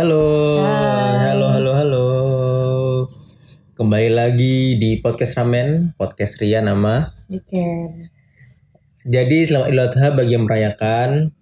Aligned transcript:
Halo, 0.00 0.64
Hai. 0.64 1.28
halo, 1.28 1.46
halo, 1.52 1.70
halo. 1.76 2.06
Kembali 3.76 4.08
lagi 4.08 4.80
di 4.80 4.96
podcast 4.96 5.36
Ramen, 5.36 5.92
podcast 5.92 6.40
Ria 6.40 6.64
nama. 6.64 7.12
Weekend. 7.28 8.08
Jadi 9.04 9.44
selamat 9.44 9.68
Idul 9.68 9.84
Adha 9.84 10.08
bagi 10.16 10.32
yang 10.32 10.48
merayakan. 10.48 11.36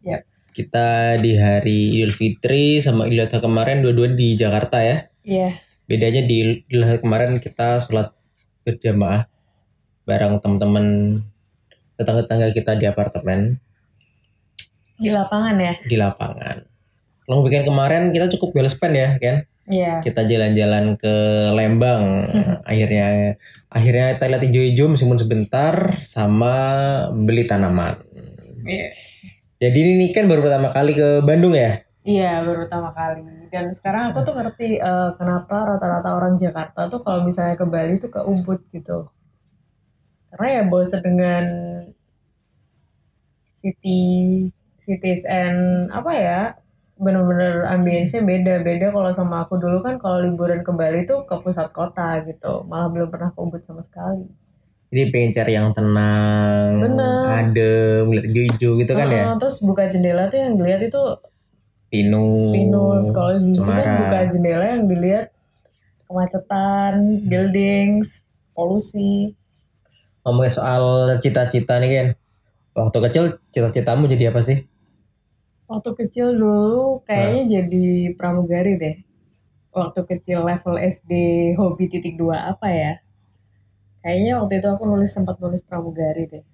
Yap. 0.00 0.24
Kita 0.56 1.20
di 1.20 1.36
hari 1.36 2.00
Idul 2.00 2.16
Fitri 2.16 2.80
sama 2.80 3.04
Idul 3.04 3.28
Adha 3.28 3.36
kemarin 3.36 3.84
dua-dua 3.84 4.16
di 4.16 4.32
Jakarta 4.32 4.80
ya. 4.80 5.04
Iya. 5.20 5.60
Bedanya 5.84 6.24
di 6.24 6.64
Idul 6.72 6.88
Adha 6.88 7.04
kemarin 7.04 7.36
kita 7.36 7.84
sholat 7.84 8.16
berjamaah 8.64 9.28
bareng 10.08 10.40
teman-teman 10.40 10.86
tetangga-tetangga 12.00 12.48
kita 12.56 12.80
di 12.80 12.88
apartemen 12.88 13.60
Di 14.96 15.12
lapangan 15.12 15.52
ya. 15.60 15.76
di 15.84 16.00
lapangan. 16.00 16.69
Kalau 17.30 17.46
weekend 17.46 17.62
kemarin 17.62 18.10
kita 18.10 18.26
cukup 18.34 18.58
well 18.58 18.66
spend 18.66 18.98
ya, 18.98 19.14
kan? 19.22 19.46
Iya. 19.70 20.02
kita 20.02 20.26
jalan-jalan 20.26 20.98
ke 20.98 21.14
Lembang 21.54 22.26
akhirnya 22.70 23.38
akhirnya 23.70 24.18
kita 24.18 24.26
lihat 24.26 24.42
hijau-hijau 24.50 24.86
meskipun 24.90 25.14
sebentar 25.14 25.94
sama 26.02 26.54
beli 27.14 27.46
tanaman 27.46 28.02
Iya. 28.66 28.90
jadi 29.62 29.78
ini 29.94 30.10
kan 30.10 30.26
baru 30.26 30.42
pertama 30.42 30.74
kali 30.74 30.98
ke 30.98 31.22
Bandung 31.22 31.54
ya 31.54 31.86
Iya, 32.00 32.40
baru 32.48 32.64
pertama 32.64 32.96
kali. 32.96 33.20
Dan 33.52 33.76
sekarang 33.76 34.16
aku 34.16 34.24
tuh 34.24 34.32
ngerti 34.32 34.80
eh, 34.80 35.10
kenapa 35.20 35.76
rata-rata 35.76 36.16
orang 36.16 36.40
Jakarta 36.40 36.88
tuh 36.88 37.04
kalau 37.04 37.28
misalnya 37.28 37.60
ke 37.60 37.66
Bali 37.68 38.00
tuh 38.00 38.08
ke 38.08 38.24
Ubud 38.24 38.56
gitu. 38.72 39.04
Karena 40.32 40.48
ya 40.48 40.62
bosen 40.64 41.04
dengan 41.04 41.44
city 43.52 44.00
cities 44.80 45.28
and 45.28 45.92
apa 45.92 46.12
ya 46.16 46.40
bener-bener 47.00 47.64
ambience-nya 47.64 48.20
beda-beda 48.20 48.92
kalau 48.92 49.08
sama 49.08 49.48
aku 49.48 49.56
dulu 49.56 49.80
kan 49.80 49.96
kalau 49.96 50.20
liburan 50.20 50.60
ke 50.60 50.68
Bali 50.68 51.08
tuh 51.08 51.24
ke 51.24 51.32
pusat 51.40 51.72
kota 51.72 52.20
gitu. 52.28 52.68
Malah 52.68 52.92
belum 52.92 53.08
pernah 53.08 53.32
ke 53.32 53.40
Ubud 53.40 53.64
sama 53.64 53.80
sekali. 53.80 54.28
Jadi 54.92 55.02
pengen 55.08 55.30
cari 55.32 55.52
yang 55.56 55.70
tenang 55.72 56.82
Bener. 56.82 57.24
adem 57.30 58.04
lihat 58.10 58.24
hijau-hijau 58.28 58.70
gitu 58.84 58.92
kan 58.92 59.06
ya? 59.08 59.24
Heeh, 59.32 59.36
terus 59.40 59.56
buka 59.64 59.88
jendela 59.88 60.28
tuh 60.28 60.38
yang 60.44 60.52
dilihat 60.60 60.82
itu 60.84 61.02
pinus 61.88 62.52
pinus. 62.52 63.04
Kalau 63.16 63.30
di 63.32 63.40
sini 63.40 63.64
kan 63.64 63.96
buka 64.04 64.20
jendela 64.28 64.64
yang 64.68 64.84
dilihat 64.84 65.26
kemacetan 66.04 66.94
buildings 67.24 68.28
polusi. 68.52 69.32
Ngomongin 70.26 70.52
soal 70.52 70.82
cita-cita 71.22 71.80
nih 71.80 71.90
kan 71.96 72.08
waktu 72.76 72.98
kecil 73.08 73.24
cita-citamu 73.56 74.04
jadi 74.04 74.34
apa 74.34 74.44
sih 74.44 74.68
waktu 75.70 75.90
kecil 75.94 76.34
dulu 76.34 77.06
kayaknya 77.06 77.62
jadi 77.62 77.86
pramugari 78.18 78.74
deh. 78.74 78.96
Waktu 79.70 80.00
kecil 80.02 80.42
level 80.42 80.74
SD 80.82 81.12
hobi 81.54 81.86
titik 81.86 82.18
dua 82.18 82.50
apa 82.50 82.66
ya? 82.74 82.92
Kayaknya 84.02 84.32
waktu 84.42 84.54
itu 84.58 84.66
aku 84.66 84.82
nulis 84.90 85.14
sempat 85.14 85.38
nulis 85.38 85.62
pramugari 85.62 86.26
deh. 86.26 86.44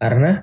Karena? 0.00 0.40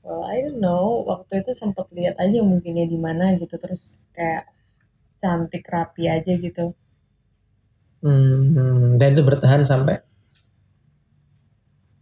Well 0.00 0.24
I 0.24 0.48
don't 0.48 0.64
know. 0.64 1.04
Waktu 1.04 1.44
itu 1.44 1.52
sempat 1.52 1.92
lihat 1.92 2.16
aja 2.16 2.40
mungkinnya 2.40 2.88
di 2.88 2.96
mana 2.96 3.36
gitu. 3.36 3.60
Terus 3.60 4.08
kayak 4.16 4.48
cantik 5.20 5.68
rapi 5.68 6.08
aja 6.08 6.32
gitu. 6.40 6.72
Hmm, 8.00 8.96
dan 8.96 9.12
itu 9.12 9.22
bertahan 9.24 9.68
sampai? 9.68 10.00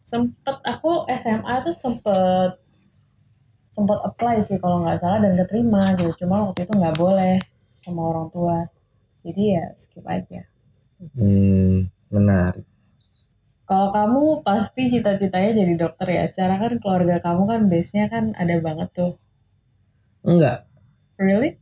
Sempet 0.05 0.61
aku 0.63 1.09
SMA 1.09 1.65
tuh 1.65 1.73
sempet 1.73 2.64
sempet 3.67 3.99
apply 4.01 4.41
sih 4.41 4.61
kalau 4.63 4.85
nggak 4.85 4.99
salah 5.01 5.19
dan 5.21 5.35
keterima 5.35 5.97
gitu. 5.99 6.25
Cuma 6.25 6.49
waktu 6.49 6.65
itu 6.69 6.73
nggak 6.73 6.97
boleh 6.97 7.43
sama 7.81 8.01
orang 8.15 8.27
tua. 8.31 8.59
Jadi 9.25 9.43
ya 9.57 9.67
skip 9.73 10.05
aja. 10.05 10.45
Hmm, 11.17 11.89
menarik. 12.13 12.65
Kalau 13.65 13.89
kamu 13.89 14.45
pasti 14.45 14.93
cita-citanya 14.93 15.65
jadi 15.65 15.73
dokter 15.81 16.09
ya? 16.21 16.25
Secara 16.29 16.61
kan 16.61 16.77
keluarga 16.77 17.17
kamu 17.25 17.43
kan 17.49 17.61
base 17.73 17.97
nya 17.97 18.13
kan 18.13 18.37
ada 18.37 18.61
banget 18.61 18.89
tuh. 18.93 19.13
Enggak. 20.21 20.69
Really? 21.17 21.57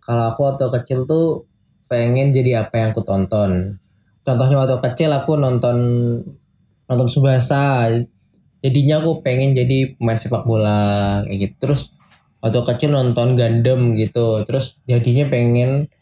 Kalau 0.00 0.32
aku 0.32 0.40
waktu 0.48 0.64
kecil 0.80 1.04
tuh 1.04 1.44
pengen 1.88 2.32
jadi 2.32 2.64
apa 2.64 2.74
yang 2.80 2.88
aku 2.96 3.04
tonton. 3.04 3.80
Contohnya 4.24 4.56
waktu 4.64 4.76
kecil 4.80 5.12
aku 5.12 5.36
nonton 5.36 5.76
nonton 6.88 7.08
Subasa. 7.08 7.92
Jadinya 8.64 9.04
aku 9.04 9.20
pengen 9.20 9.52
jadi 9.52 9.92
pemain 10.00 10.16
sepak 10.16 10.48
bola 10.48 11.20
kayak 11.28 11.36
gitu. 11.36 11.54
Terus 11.60 11.92
waktu 12.40 12.64
kecil 12.64 12.96
nonton 12.96 13.36
Gundam 13.36 13.92
gitu. 13.92 14.40
Terus 14.48 14.80
jadinya 14.88 15.28
pengen 15.28 15.92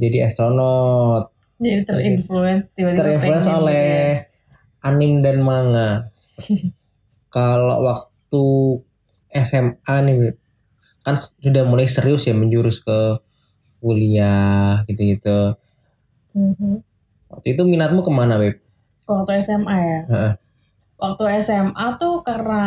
jadi 0.00 0.28
astronot. 0.28 1.32
jadi 1.56 1.88
terinfluence 1.88 2.68
tiba-tiba 2.76 3.00
Terinfluence 3.00 3.48
pengen 3.48 3.60
oleh 3.60 3.88
anim 4.80 5.20
dan 5.20 5.44
manga. 5.44 5.90
Kalau 7.36 7.84
waktu 7.84 8.44
SMA 9.32 9.96
nih 10.08 10.16
kan 11.04 11.16
sudah 11.20 11.64
mulai 11.68 11.84
serius 11.84 12.24
ya 12.24 12.32
menjurus 12.32 12.80
ke 12.80 13.20
kuliah 13.84 14.84
gitu-gitu. 14.88 15.20
gitu. 15.20 15.40
Mhm. 16.36 16.80
Waktu 17.32 17.46
itu 17.56 17.62
minatmu 17.68 18.00
ke 18.00 18.12
mana, 18.12 18.40
Beb? 18.40 18.66
waktu 19.06 19.38
SMA 19.38 19.76
ya. 19.78 20.00
Waktu 20.96 21.24
SMA 21.44 21.86
tuh 22.00 22.14
karena 22.28 22.62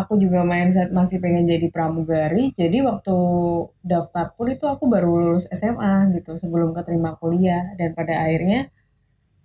aku 0.00 0.12
juga 0.24 0.40
mindset 0.42 0.90
masih 0.98 1.18
pengen 1.22 1.44
jadi 1.46 1.66
pramugari 1.74 2.50
jadi 2.60 2.78
waktu 2.90 3.14
daftar 3.92 4.26
pun 4.36 4.46
itu 4.54 4.64
aku 4.66 4.84
baru 4.94 5.10
lulus 5.22 5.46
SMA 5.54 6.10
gitu 6.18 6.34
sebelum 6.42 6.74
keterima 6.76 7.14
kuliah 7.20 7.62
dan 7.78 7.94
pada 7.98 8.14
akhirnya 8.26 8.60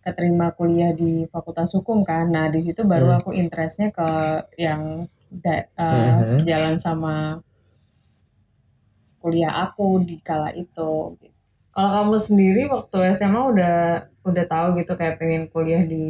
keterima 0.05 0.47
kuliah 0.57 0.91
di 1.01 1.25
Fakultas 1.33 1.71
Hukum 1.77 1.99
kan 2.09 2.25
nah 2.35 2.47
di 2.53 2.59
situ 2.65 2.81
baru 2.93 3.07
Hmm. 3.13 3.17
aku 3.21 3.29
interestnya 3.41 3.89
ke 3.93 4.09
yang 4.57 4.81
da- 5.29 5.67
Mhm. 5.77 6.25
sejalan 6.25 6.75
sama 6.81 7.15
kuliah 9.21 9.53
aku 9.65 10.03
di 10.03 10.15
kala 10.27 10.49
itu 10.53 10.91
gitu. 11.21 11.31
kalau 11.73 11.89
kamu 11.95 12.15
sendiri 12.27 12.61
waktu 12.69 12.97
SMA 13.17 13.41
udah 13.51 13.75
udah 14.29 14.45
tahu 14.53 14.67
gitu 14.79 14.93
kayak 14.99 15.15
pengen 15.19 15.43
kuliah 15.53 15.83
di 15.87 16.03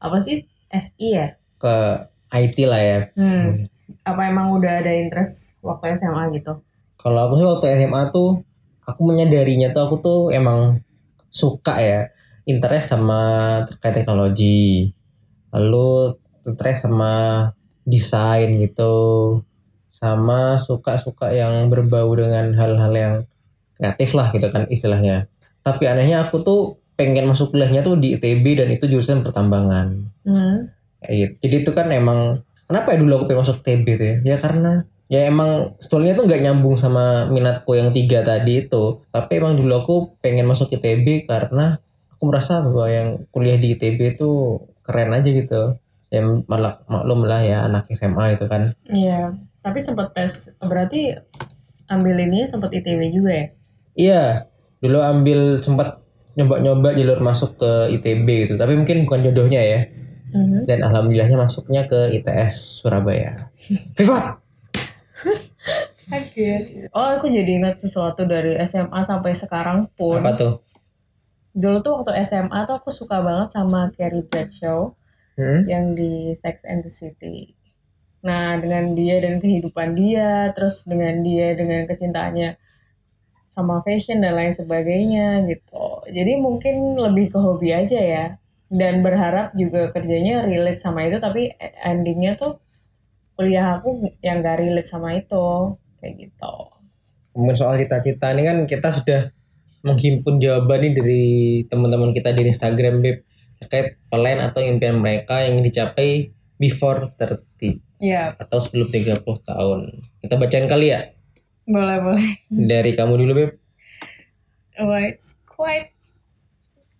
apa 0.00 0.18
sih 0.20 0.44
SI 0.80 1.08
ya 1.14 1.28
Ke 1.58 2.06
IT 2.34 2.56
lah 2.66 2.82
ya. 2.82 3.00
Hmm. 3.14 3.70
Apa 4.02 4.28
emang 4.28 4.58
udah 4.58 4.82
ada 4.82 4.90
interest 4.90 5.62
waktu 5.62 5.94
SMA 5.94 6.34
gitu? 6.34 6.60
Kalau 6.98 7.20
aku 7.30 7.34
sih 7.38 7.46
waktu 7.46 7.66
SMA 7.84 8.10
tuh 8.10 8.42
aku 8.84 9.00
menyadarinya 9.06 9.70
tuh 9.70 9.82
aku 9.86 9.96
tuh 10.02 10.20
emang 10.34 10.82
suka 11.30 11.78
ya 11.80 12.00
interest 12.44 12.92
sama 12.96 13.22
terkait 13.68 14.02
teknologi. 14.02 14.92
Lalu 15.54 16.18
interest 16.44 16.90
sama 16.90 17.12
desain 17.86 18.50
gitu. 18.60 18.96
Sama 19.86 20.58
suka-suka 20.58 21.30
yang 21.30 21.70
berbau 21.70 22.10
dengan 22.18 22.50
hal-hal 22.58 22.92
yang 22.92 23.14
kreatif 23.78 24.10
lah 24.18 24.34
gitu 24.34 24.50
kan 24.50 24.66
istilahnya. 24.66 25.30
Tapi 25.62 25.86
anehnya 25.86 26.26
aku 26.26 26.42
tuh 26.42 26.83
pengen 26.94 27.26
masuk 27.26 27.50
kuliahnya 27.50 27.82
tuh 27.82 27.98
di 27.98 28.14
ITB 28.14 28.44
dan 28.58 28.68
itu 28.70 28.86
jurusan 28.86 29.26
pertambangan. 29.26 30.10
Hmm. 30.22 30.70
Kayak 31.02 31.14
gitu. 31.14 31.34
Jadi 31.46 31.56
itu 31.66 31.70
kan 31.74 31.86
emang 31.90 32.42
kenapa 32.70 32.94
ya 32.94 32.98
dulu 33.02 33.12
aku 33.18 33.24
pengen 33.30 33.42
masuk 33.42 33.58
TB 33.60 33.86
tuh 33.98 34.06
ya? 34.06 34.16
Ya 34.22 34.36
karena 34.38 34.86
ya 35.10 35.20
emang 35.28 35.76
sebetulnya 35.82 36.16
tuh 36.16 36.24
nggak 36.30 36.42
nyambung 36.42 36.76
sama 36.78 37.28
minatku 37.28 37.74
yang 37.74 37.90
tiga 37.90 38.22
tadi 38.22 38.66
itu. 38.66 39.02
Tapi 39.10 39.32
emang 39.42 39.58
dulu 39.58 39.72
aku 39.74 39.94
pengen 40.22 40.46
masuk 40.46 40.70
ITB 40.70 41.26
karena 41.26 41.82
aku 42.14 42.22
merasa 42.30 42.62
bahwa 42.62 42.86
yang 42.86 43.08
kuliah 43.34 43.58
di 43.58 43.74
ITB 43.74 44.16
itu 44.16 44.62
keren 44.86 45.10
aja 45.10 45.28
gitu. 45.28 45.76
Ya 46.14 46.22
malah 46.46 46.86
maklum 46.86 47.26
lah 47.26 47.42
ya 47.42 47.66
anak 47.66 47.90
SMA 47.90 48.38
itu 48.38 48.46
kan. 48.46 48.78
Iya. 48.86 49.34
Tapi 49.64 49.78
sempat 49.80 50.14
tes 50.14 50.52
berarti 50.62 51.16
ambil 51.90 52.16
ini 52.22 52.46
sempat 52.46 52.70
ITB 52.70 53.10
juga 53.10 53.32
ya? 53.32 53.46
Iya, 53.94 54.22
dulu 54.82 54.98
ambil 55.00 55.62
sempat 55.62 56.03
nyoba-nyoba 56.34 56.94
jalur 56.94 57.20
masuk 57.22 57.58
ke 57.58 57.72
ITB 57.98 58.26
gitu. 58.46 58.54
Tapi 58.58 58.72
mungkin 58.74 59.06
bukan 59.06 59.20
jodohnya 59.24 59.62
ya. 59.62 59.80
Mhm. 60.34 60.66
Dan 60.66 60.82
alhamdulillahnya 60.82 61.38
masuknya 61.38 61.86
ke 61.86 62.10
ITS 62.18 62.82
Surabaya. 62.82 63.38
Privat. 63.96 64.42
Oke. 66.04 66.50
Oh, 66.92 67.08
aku 67.16 67.32
jadi 67.32 67.62
ingat 67.64 67.80
sesuatu 67.80 68.28
dari 68.28 68.58
SMA 68.68 69.00
sampai 69.00 69.32
sekarang 69.32 69.88
pun. 69.96 70.20
Apa 70.20 70.36
tuh? 70.36 70.54
Dulu 71.54 71.78
tuh 71.80 71.92
waktu 72.02 72.18
SMA 72.26 72.66
tuh 72.66 72.76
aku 72.82 72.90
suka 72.90 73.22
banget 73.22 73.54
sama 73.54 73.88
Carrie 73.94 74.26
Bradshaw 74.26 74.92
Hmm? 75.34 75.66
yang 75.66 75.98
di 75.98 76.30
Sex 76.38 76.62
and 76.62 76.86
the 76.86 76.92
City. 76.94 77.58
Nah, 78.22 78.54
dengan 78.54 78.94
dia 78.94 79.18
dan 79.18 79.42
kehidupan 79.42 79.98
dia, 79.98 80.54
terus 80.54 80.86
dengan 80.86 81.26
dia 81.26 81.58
dengan 81.58 81.90
kecintaannya 81.90 82.54
sama 83.54 83.78
fashion 83.86 84.18
dan 84.18 84.34
lain 84.34 84.50
sebagainya 84.50 85.46
gitu. 85.46 86.02
Jadi 86.10 86.42
mungkin 86.42 86.98
lebih 86.98 87.30
ke 87.30 87.38
hobi 87.38 87.70
aja 87.70 88.02
ya. 88.02 88.26
Dan 88.66 89.06
berharap 89.06 89.54
juga 89.54 89.94
kerjanya 89.94 90.42
relate 90.42 90.82
sama 90.82 91.06
itu, 91.06 91.22
tapi 91.22 91.54
endingnya 91.86 92.34
tuh 92.34 92.58
kuliah 93.38 93.78
aku 93.78 94.10
yang 94.18 94.42
gak 94.42 94.58
relate 94.58 94.90
sama 94.90 95.14
itu. 95.14 95.78
Kayak 96.02 96.14
gitu. 96.26 96.54
ngomongin 97.34 97.58
soal 97.58 97.74
cita-cita 97.74 98.30
ini 98.30 98.46
kan 98.46 98.58
kita 98.62 98.94
sudah 98.94 99.26
menghimpun 99.82 100.38
jawaban 100.38 100.86
nih 100.86 100.92
dari 100.94 101.24
teman-teman 101.66 102.14
kita 102.14 102.30
di 102.30 102.46
Instagram 102.46 103.02
Beb 103.02 103.26
terkait 103.58 103.98
plan 104.06 104.38
atau 104.38 104.62
impian 104.62 105.02
mereka 105.02 105.42
yang 105.42 105.58
dicapai 105.58 106.30
before 106.62 107.10
30 107.18 107.82
Iya, 107.98 108.36
atau 108.38 108.58
sebelum 108.60 108.92
30 108.92 109.18
tahun. 109.42 109.80
Kita 110.22 110.34
bacain 110.38 110.68
kali 110.70 110.94
ya 110.94 111.14
boleh 111.64 111.98
boleh. 112.00 112.28
dari 112.50 112.92
kamu 112.92 113.14
dulu 113.18 113.32
Beb. 113.34 113.50
Wah, 114.76 115.02
it's 115.06 115.38
quite 115.46 115.94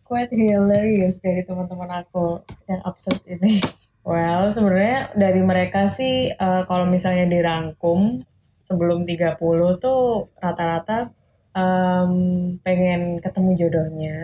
quite 0.04 0.30
hilarious 0.30 1.18
dari 1.18 1.42
teman-teman 1.42 2.04
aku 2.04 2.40
yang 2.64 2.80
absurd 2.82 3.18
ini. 3.26 3.58
Well, 4.04 4.52
sebenarnya 4.52 5.16
dari 5.16 5.40
mereka 5.40 5.88
sih 5.88 6.28
eh, 6.30 6.62
kalau 6.68 6.84
misalnya 6.84 7.24
dirangkum 7.24 8.20
sebelum 8.60 9.04
30 9.04 9.40
tuh 9.76 10.28
rata-rata 10.36 11.08
em, 11.52 12.12
pengen 12.60 13.16
ketemu 13.18 13.50
jodohnya. 13.56 14.16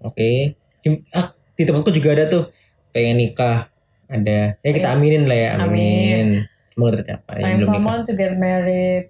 Oke. 0.00 0.56
Di, 0.80 0.88
ah, 1.12 1.32
di 1.52 1.62
tempatku 1.64 1.90
juga 1.90 2.12
ada 2.12 2.24
tuh 2.28 2.44
pengen 2.90 3.18
nikah. 3.18 3.72
Ada. 4.06 4.60
Ya 4.60 4.70
kita 4.70 4.88
Ayo. 4.92 4.96
aminin 4.96 5.24
lah 5.24 5.38
ya. 5.38 5.50
Amin. 5.56 5.64
Amin. 5.64 6.26
Semoga 6.72 6.92
tercapai. 7.00 7.40
Find 7.40 7.56
Belum 7.56 7.60
nikah. 7.62 7.72
someone 7.72 8.00
to 8.04 8.12
get 8.12 8.32
married. 8.36 9.08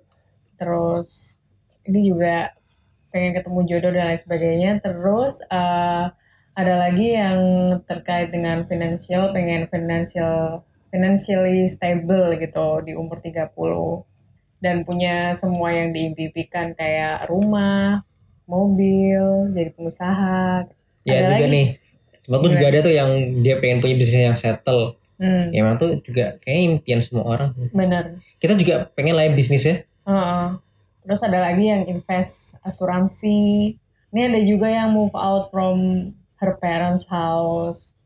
Terus 0.63 1.43
ini 1.83 2.07
juga 2.07 2.55
pengen 3.11 3.35
ketemu 3.35 3.61
jodoh 3.67 3.91
dan 3.91 4.15
lain 4.15 4.21
sebagainya. 4.23 4.71
Terus 4.79 5.43
eh, 5.43 6.05
ada 6.55 6.75
lagi 6.79 7.19
yang 7.19 7.39
terkait 7.83 8.31
dengan 8.31 8.63
financial, 8.63 9.35
pengen 9.35 9.67
financial 9.67 10.63
financially 10.93 11.65
stable 11.67 12.37
gitu 12.37 12.85
di 12.85 12.93
umur 12.93 13.19
30 13.19 13.51
dan 14.61 14.85
punya 14.87 15.33
semua 15.35 15.73
yang 15.75 15.91
diimpikan 15.91 16.77
kayak 16.77 17.27
rumah, 17.27 18.05
mobil, 18.47 19.51
jadi 19.51 19.73
pengusaha. 19.73 20.69
Ya 21.03 21.13
Ada 21.19 21.23
juga 21.27 21.35
lagi? 21.43 21.51
nih. 21.51 21.67
Tempatku 22.23 22.47
juga 22.55 22.67
ada 22.71 22.79
tuh 22.79 22.95
yang 22.95 23.11
dia 23.43 23.59
pengen 23.59 23.83
punya 23.83 23.97
bisnis 23.99 24.23
yang 24.23 24.39
settle. 24.39 24.95
Hmm, 25.19 25.51
Ya 25.51 25.67
emang 25.67 25.79
tuh 25.79 25.99
juga 26.07 26.39
kayaknya 26.39 26.63
impian 26.77 27.01
semua 27.03 27.25
orang. 27.27 27.51
bener. 27.75 28.23
Kita 28.39 28.55
juga 28.55 28.87
pengen 28.95 29.19
lah 29.19 29.27
ya 29.27 29.33
bisnis 29.35 29.65
ya. 29.67 29.83
Heeh. 30.05 30.45
Terus 31.03 31.21
ada 31.23 31.39
lagi 31.43 31.65
yang 31.67 31.83
invest 31.87 32.59
asuransi. 32.63 33.75
Ini 34.13 34.21
ada 34.29 34.41
juga 34.43 34.69
yang 34.71 34.93
move 34.93 35.13
out 35.13 35.51
from 35.51 36.11
her 36.39 36.55
parents' 36.59 37.07
house. 37.07 37.99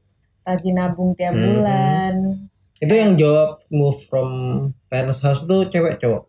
Rajin 0.42 0.78
nabung 0.78 1.12
tiap 1.12 1.34
Mhm. 1.34 1.42
bulan. 1.42 2.14
Itu 2.78 2.94
yang 2.94 3.16
jawab 3.16 3.64
move 3.68 3.98
from 4.06 4.28
parents 4.86 5.20
house 5.20 5.42
tuh 5.44 5.66
cewek 5.68 5.98
cowok. 5.98 6.28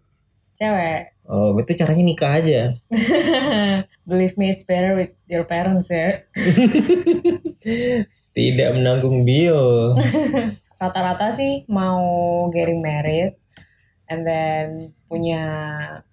Cewek. 0.58 1.14
Oh, 1.28 1.52
berarti 1.52 1.76
caranya 1.76 2.02
nikah 2.02 2.40
aja. 2.40 2.62
Believe 4.10 4.40
me, 4.40 4.50
it's 4.50 4.64
better 4.64 4.96
with 4.96 5.12
your 5.28 5.44
parents 5.44 5.92
ya. 5.92 6.24
Tidak 8.38 8.70
menanggung 8.74 9.28
bio. 9.28 9.94
Rata-rata 10.82 11.30
sih 11.34 11.68
mau 11.68 12.00
getting 12.50 12.80
married. 12.80 13.36
And 14.08 14.24
then 14.24 14.96
punya 15.12 15.44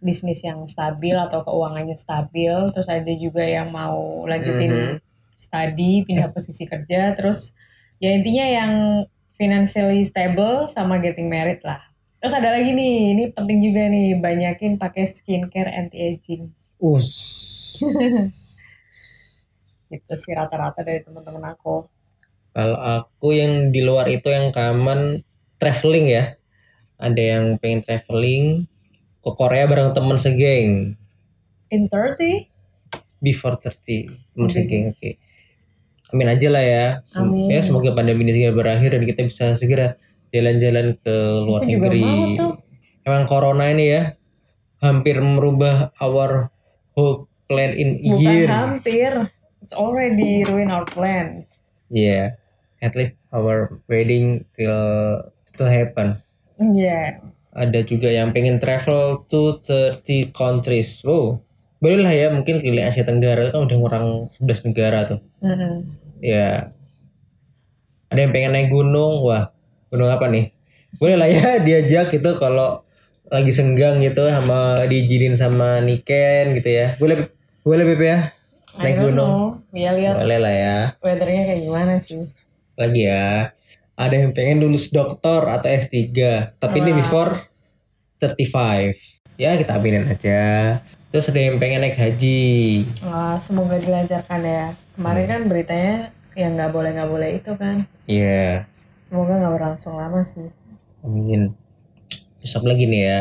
bisnis 0.02 0.42
yang 0.42 0.66
stabil 0.66 1.14
atau 1.14 1.46
keuangannya 1.46 1.94
stabil. 1.94 2.50
Terus 2.74 2.88
ada 2.90 3.12
juga 3.14 3.46
yang 3.46 3.70
mau 3.70 4.26
lanjutin 4.26 4.98
Mhm. 4.98 4.98
study, 5.34 6.06
pindah 6.06 6.30
posisi 6.30 6.62
kerja, 6.66 7.14
terus 7.18 7.58
ya 7.98 8.14
intinya 8.14 8.46
yang 8.46 8.72
financially 9.34 10.06
stable 10.06 10.70
sama 10.70 11.02
getting 11.02 11.26
married 11.26 11.58
lah. 11.66 11.82
Terus 12.22 12.34
ada 12.38 12.54
lagi 12.54 12.70
nih, 12.70 13.18
ini 13.18 13.24
penting 13.34 13.58
juga 13.60 13.90
nih, 13.90 14.16
banyakin 14.16 14.78
pakai 14.78 15.04
skincare 15.04 15.74
anti 15.74 15.98
aging. 15.98 16.54
Us. 16.78 17.10
Itu 19.94 20.14
sih 20.16 20.32
rata-rata 20.34 20.82
dari 20.82 21.02
teman-teman 21.04 21.52
aku. 21.54 21.86
Kalau 22.54 22.78
aku 22.78 23.34
yang 23.34 23.74
di 23.74 23.82
luar 23.82 24.06
itu 24.06 24.30
yang 24.30 24.54
common 24.54 25.22
traveling 25.58 26.06
ya. 26.06 26.24
Ada 27.04 27.20
yang 27.20 27.44
pengen 27.60 27.84
traveling 27.84 28.44
ke 29.20 29.30
Korea 29.36 29.68
bareng 29.68 29.92
teman 29.92 30.16
segeng. 30.16 30.96
In 31.68 31.82
30? 31.92 32.48
Before 33.20 33.60
30 33.60 34.08
teman 34.32 34.48
Oke. 34.48 34.56
segeng. 34.56 34.84
Oke. 34.96 35.20
Amin 36.08 36.32
aja 36.32 36.48
lah 36.48 36.64
ya. 36.64 36.86
Amin. 37.20 37.52
Ya 37.52 37.60
semoga 37.60 37.92
pandemi 37.92 38.24
ini 38.24 38.32
segera 38.40 38.56
berakhir 38.56 38.96
dan 38.96 39.04
kita 39.04 39.20
bisa 39.28 39.52
segera 39.52 40.00
jalan-jalan 40.32 40.96
ke 40.96 41.14
luar 41.44 41.60
Aku 41.66 41.70
negeri. 41.70 42.04
Emang 43.04 43.28
corona 43.28 43.68
ini 43.68 43.84
ya 43.92 44.02
hampir 44.80 45.20
merubah 45.20 45.92
our 46.00 46.48
whole 46.96 47.28
plan 47.48 47.76
in 47.76 48.00
Bukan 48.00 48.20
year. 48.20 48.48
hampir. 48.48 49.12
It's 49.60 49.72
already 49.76 50.44
ruin 50.44 50.68
our 50.72 50.84
plan. 50.88 51.44
Yeah. 51.88 52.36
At 52.84 52.92
least 52.96 53.16
our 53.32 53.80
wedding 53.88 54.44
till 54.52 54.76
still 55.48 55.68
happen. 55.68 56.12
Iya. 56.58 57.24
Ada 57.54 57.86
juga 57.86 58.10
yang 58.10 58.34
pengen 58.34 58.58
travel 58.58 59.26
to 59.30 59.62
30 59.62 60.34
countries. 60.34 61.02
Wow. 61.06 61.38
Boleh 61.78 62.00
lah 62.00 62.14
ya 62.16 62.32
mungkin 62.32 62.58
keliling 62.64 62.88
Asia 62.88 63.04
Tenggara 63.06 63.52
kan 63.52 63.68
udah 63.68 63.76
ngurang 63.76 64.06
11 64.26 64.66
negara 64.72 65.06
tuh. 65.06 65.20
Mm-mm. 65.44 65.84
Ya. 66.18 66.72
Ada 68.10 68.20
yang 68.26 68.32
pengen 68.34 68.52
naik 68.56 68.70
gunung. 68.72 69.22
Wah, 69.22 69.52
gunung 69.92 70.10
apa 70.10 70.26
nih? 70.32 70.50
Boleh 70.98 71.16
lah 71.18 71.28
ya 71.30 71.58
diajak 71.66 72.14
gitu 72.14 72.38
kalau 72.38 72.82
lagi 73.28 73.50
senggang 73.50 73.98
gitu 74.04 74.26
sama 74.30 74.78
diizinin 74.86 75.34
sama 75.38 75.82
Niken 75.82 76.58
gitu 76.58 76.70
ya. 76.70 76.94
Boleh 76.98 77.30
boleh 77.64 77.84
Beb 77.84 78.02
ya? 78.02 78.18
Naik 78.78 78.98
gunung. 78.98 79.62
know. 79.62 79.76
Ya 79.76 79.94
lihat 79.94 80.18
Boleh 80.18 80.38
lah 80.42 80.54
ya. 80.54 80.78
weathernya 81.02 81.42
kayak 81.46 81.60
gimana 81.62 81.94
sih. 82.02 82.26
Lagi 82.74 83.06
ya. 83.06 83.54
Ada 83.94 84.26
yang 84.26 84.34
pengen 84.34 84.58
lulus 84.58 84.90
doktor 84.90 85.46
atau 85.46 85.70
S3. 85.70 86.10
Tapi 86.58 86.76
ini 86.82 86.90
Wah. 86.90 86.98
before 86.98 87.32
35. 88.18 88.98
Ya 89.38 89.54
kita 89.54 89.78
aminin 89.78 90.06
aja. 90.10 90.42
Terus 91.14 91.30
ada 91.30 91.38
yang 91.38 91.62
pengen 91.62 91.86
naik 91.86 91.94
haji. 91.94 92.82
Wah, 93.06 93.38
semoga 93.38 93.78
dilancarkan 93.78 94.40
ya. 94.42 94.74
Kemarin 94.98 95.24
kan 95.30 95.40
beritanya 95.46 95.94
yang 96.34 96.58
nggak 96.58 96.74
boleh 96.74 96.90
nggak 96.90 97.10
boleh 97.10 97.30
itu 97.38 97.54
kan. 97.54 97.86
Iya. 98.10 98.66
Semoga 99.06 99.38
nggak 99.38 99.54
berlangsung 99.54 99.94
lama 99.94 100.26
sih. 100.26 100.50
Amin. 101.06 101.54
Terus 102.42 102.58
apa 102.58 102.66
lagi 102.66 102.90
nih 102.90 103.02
ya? 103.06 103.20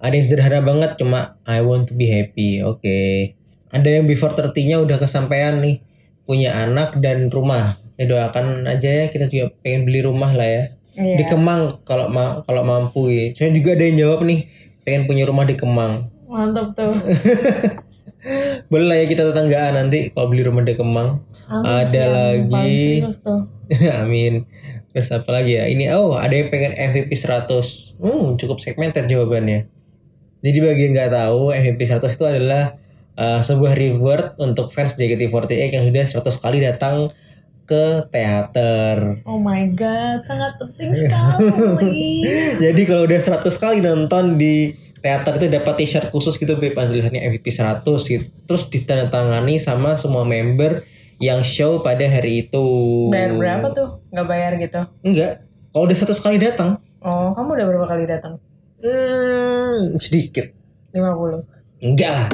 Ada 0.00 0.14
yang 0.16 0.24
sederhana 0.24 0.60
banget 0.64 0.90
cuma 0.96 1.36
I 1.44 1.60
want 1.60 1.92
to 1.92 1.94
be 1.96 2.08
happy. 2.08 2.64
Oke. 2.64 3.36
Ada 3.68 4.00
yang 4.00 4.08
before 4.08 4.32
30-nya 4.32 4.80
udah 4.80 4.96
kesampaian 4.96 5.60
nih. 5.60 5.84
Punya 6.24 6.56
anak 6.56 6.96
dan 7.04 7.28
rumah. 7.28 7.76
Ya 7.98 8.04
doakan 8.06 8.64
aja 8.70 8.88
ya 8.88 9.04
kita 9.10 9.26
juga 9.26 9.50
pengen 9.60 9.84
beli 9.84 10.00
rumah 10.06 10.30
lah 10.30 10.46
ya. 10.46 10.64
Iya. 10.94 11.16
Di 11.18 11.24
Kemang 11.26 11.82
kalau 11.82 12.06
ma 12.08 12.46
kalau 12.46 12.62
mampu 12.62 13.10
ya. 13.10 13.34
Saya 13.34 13.50
juga 13.50 13.74
ada 13.74 13.84
yang 13.84 13.98
jawab 13.98 14.22
nih 14.22 14.46
pengen 14.86 15.10
punya 15.10 15.26
rumah 15.26 15.44
di 15.44 15.58
Kemang. 15.58 16.06
Mantap 16.30 16.78
tuh. 16.78 16.94
Boleh 18.70 18.86
lah 18.86 18.96
ya 19.02 19.06
kita 19.10 19.22
tetanggaan 19.30 19.74
nanti 19.78 20.14
kalau 20.14 20.30
beli 20.30 20.46
rumah 20.46 20.62
di 20.62 20.78
Kemang. 20.78 21.26
Amin 21.48 21.64
Ada 21.64 21.88
sih, 21.88 21.98
yang 21.98 22.12
lagi. 22.12 22.78
Amin. 24.04 24.34
Terus 24.92 25.08
apa 25.14 25.30
lagi 25.32 25.56
ya? 25.56 25.64
Ini 25.66 25.96
oh 25.96 26.14
ada 26.14 26.34
yang 26.34 26.52
pengen 26.52 26.76
MVP 26.76 27.14
100. 27.16 27.98
Hmm, 27.98 28.36
cukup 28.36 28.60
segmented 28.60 29.08
jawabannya. 29.08 29.66
Jadi 30.38 30.58
bagi 30.62 30.82
yang 30.86 30.92
nggak 30.94 31.12
tahu 31.14 31.50
MVP 31.50 31.80
100 31.88 32.04
itu 32.14 32.24
adalah 32.26 32.78
uh, 33.18 33.40
sebuah 33.42 33.74
reward 33.74 34.38
untuk 34.38 34.70
fans 34.70 34.94
JKT48 34.94 35.74
yang 35.74 35.84
sudah 35.90 36.04
100 36.30 36.44
kali 36.44 36.58
datang 36.62 37.10
ke 37.68 38.08
teater. 38.08 39.20
Oh 39.28 39.36
my 39.36 39.68
god, 39.76 40.24
sangat 40.24 40.56
penting 40.56 40.88
sekali. 40.96 42.24
Jadi 42.64 42.82
kalau 42.88 43.04
udah 43.04 43.20
100 43.20 43.44
kali 43.44 43.78
nonton 43.84 44.40
di 44.40 44.72
teater 45.04 45.36
itu 45.36 45.46
dapat 45.52 45.84
t-shirt 45.84 46.08
khusus 46.08 46.40
gitu 46.40 46.56
Beb 46.56 46.72
tulisannya 46.72 47.28
MVP 47.28 47.52
100 47.52 47.84
gitu. 47.84 48.24
Terus 48.48 48.62
ditandatangani 48.72 49.60
sama 49.60 50.00
semua 50.00 50.24
member 50.24 50.88
yang 51.20 51.44
show 51.44 51.84
pada 51.84 52.08
hari 52.08 52.48
itu. 52.48 52.64
Bayar 53.12 53.36
berapa 53.36 53.66
tuh? 53.76 53.88
Nggak 54.08 54.26
bayar 54.26 54.52
gitu. 54.56 54.80
Enggak. 55.04 55.32
Kalau 55.68 55.84
udah 55.84 55.96
100 56.00 56.24
kali 56.24 56.38
datang, 56.40 56.80
Oh, 56.98 57.30
kamu 57.30 57.54
udah 57.54 57.66
berapa 57.70 57.86
kali 57.86 58.04
datang? 58.10 58.42
hmm, 58.82 59.98
sedikit. 60.02 60.50
50. 60.90 61.46
Enggak 61.84 62.10
lah. 62.10 62.28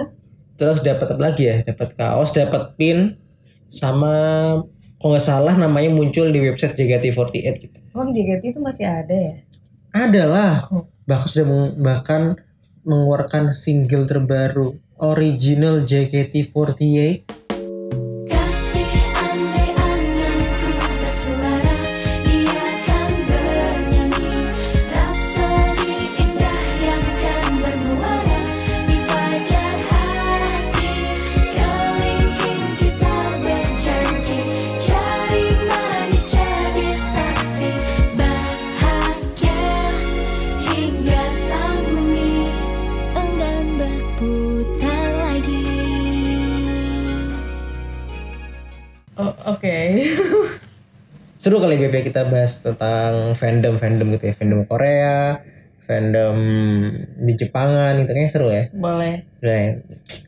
Terus 0.60 0.84
dapat 0.84 1.06
apa 1.16 1.22
lagi 1.22 1.48
ya? 1.48 1.64
Dapat 1.64 1.96
kaos, 1.96 2.34
dapat 2.36 2.76
pin 2.76 3.16
sama 3.72 4.12
kalau 5.02 5.12
nggak 5.12 5.26
salah 5.26 5.58
namanya 5.58 5.90
muncul 5.90 6.30
di 6.30 6.38
website 6.38 6.78
JKT48 6.78 7.34
gitu. 7.58 7.76
Emang 7.90 8.14
JKT 8.14 8.54
itu 8.54 8.60
masih 8.62 8.86
ada 8.86 9.10
ya? 9.10 9.34
Ada 9.90 10.22
lah. 10.24 10.52
Bahkan 11.02 11.26
sudah 11.26 11.44
meng- 11.44 11.74
bahkan 11.76 12.38
mengeluarkan 12.82 13.50
single 13.52 14.06
terbaru 14.06 14.78
original 14.96 15.82
JKT48 15.82 17.26
Oh, 49.20 49.32
oke. 49.52 49.76
Seru 51.42 51.58
kali 51.58 51.76
BP 51.76 52.08
kita 52.08 52.24
bahas 52.30 52.64
tentang 52.64 53.36
fandom-fandom 53.36 54.16
gitu 54.16 54.24
ya. 54.30 54.34
Fandom 54.38 54.62
Korea, 54.64 55.42
fandom 55.84 56.36
di 57.20 57.32
Jepangan 57.36 58.00
gitu 58.00 58.10
kayaknya 58.14 58.30
seru 58.32 58.48
ya. 58.48 58.64
Boleh. 58.72 59.26
Nah, 59.44 59.62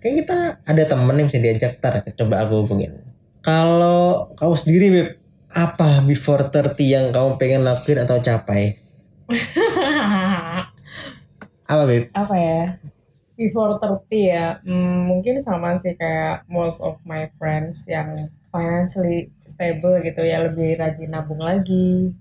kayak 0.02 0.14
kita 0.26 0.38
ada 0.66 0.82
temen 0.84 1.16
yang 1.16 1.26
bisa 1.30 1.40
diajak 1.40 1.80
tar 1.80 2.04
coba 2.04 2.44
aku 2.44 2.66
hubungin. 2.66 2.92
Kalau 3.40 4.32
kamu 4.36 4.54
sendiri 4.56 4.86
Beb, 4.92 5.08
apa 5.54 6.02
before 6.04 6.48
30 6.50 6.76
yang 6.84 7.06
kamu 7.14 7.40
pengen 7.40 7.62
lakuin 7.64 8.04
atau 8.04 8.20
capai? 8.20 8.76
Apa 11.64 11.88
Beb? 11.88 12.12
apa 12.12 12.34
ya 12.36 12.76
before 13.40 13.80
30 13.80 14.04
ya 14.12 14.60
hmm, 14.62 15.10
mungkin 15.10 15.40
sama 15.40 15.72
sih 15.74 15.96
kayak 15.96 16.44
most 16.46 16.84
of 16.84 17.00
my 17.08 17.26
friends 17.40 17.88
yang 17.88 18.30
financially 18.54 19.18
stable 19.42 19.98
gitu 19.98 20.22
ya 20.22 20.38
lebih 20.40 20.78
rajin 20.78 21.10
nabung 21.10 21.42
lagi 21.42 22.14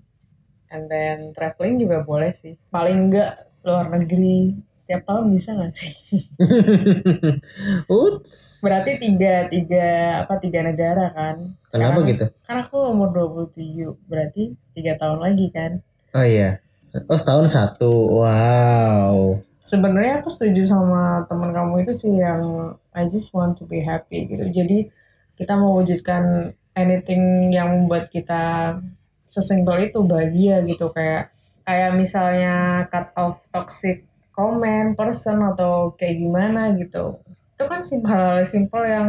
and 0.66 0.90
then 0.90 1.30
traveling 1.30 1.78
juga 1.78 2.02
boleh 2.02 2.34
sih 2.34 2.58
paling 2.68 3.06
enggak 3.06 3.30
luar 3.62 3.86
negeri 3.88 4.58
tiap 4.84 5.06
tahun 5.06 5.30
bisa 5.30 5.54
nggak 5.54 5.70
sih 5.72 5.94
Uts. 7.88 8.60
berarti 8.60 8.98
tiga 8.98 9.46
tiga 9.46 9.86
apa 10.20 10.34
tiga 10.36 10.60
negara 10.60 11.08
kan 11.10 11.54
Kenapa 11.68 11.96
Sekarang- 11.96 12.08
gitu? 12.08 12.26
kan 12.42 12.56
aku 12.60 12.76
umur 12.86 13.08
27 13.10 13.94
berarti 14.04 14.42
tiga 14.72 14.94
tahun 14.94 15.18
lagi 15.20 15.46
kan 15.48 15.80
Oh 16.10 16.22
iya. 16.22 16.62
Oh 17.06 17.16
setahun 17.16 17.50
satu. 17.50 17.90
Wow. 18.14 19.42
sebenarnya 19.58 20.20
aku 20.20 20.28
setuju 20.28 20.62
sama 20.62 21.24
teman 21.24 21.50
kamu 21.50 21.82
itu 21.82 21.90
sih 21.92 22.14
yang 22.14 22.44
I 22.92 23.02
just 23.04 23.32
want 23.32 23.56
to 23.56 23.64
be 23.64 23.80
happy 23.80 24.22
gitu. 24.24 24.46
Jadi 24.46 24.92
kita 25.34 25.54
mewujudkan 25.58 26.54
anything 26.74 27.50
yang 27.50 27.70
membuat 27.70 28.10
kita 28.10 28.76
sesimpel 29.24 29.90
itu 29.90 29.98
bahagia 30.06 30.62
gitu 30.66 30.90
kayak 30.94 31.34
kayak 31.64 31.96
misalnya 31.96 32.86
cut 32.92 33.10
off 33.16 33.42
toxic 33.50 34.04
comment 34.34 34.92
person 34.98 35.40
atau 35.42 35.94
kayak 35.94 36.20
gimana 36.20 36.74
gitu. 36.76 37.18
Itu 37.54 37.64
kan 37.70 37.80
sim- 37.80 38.04
hal 38.04 38.42
simpel 38.42 38.82
yang 38.84 39.08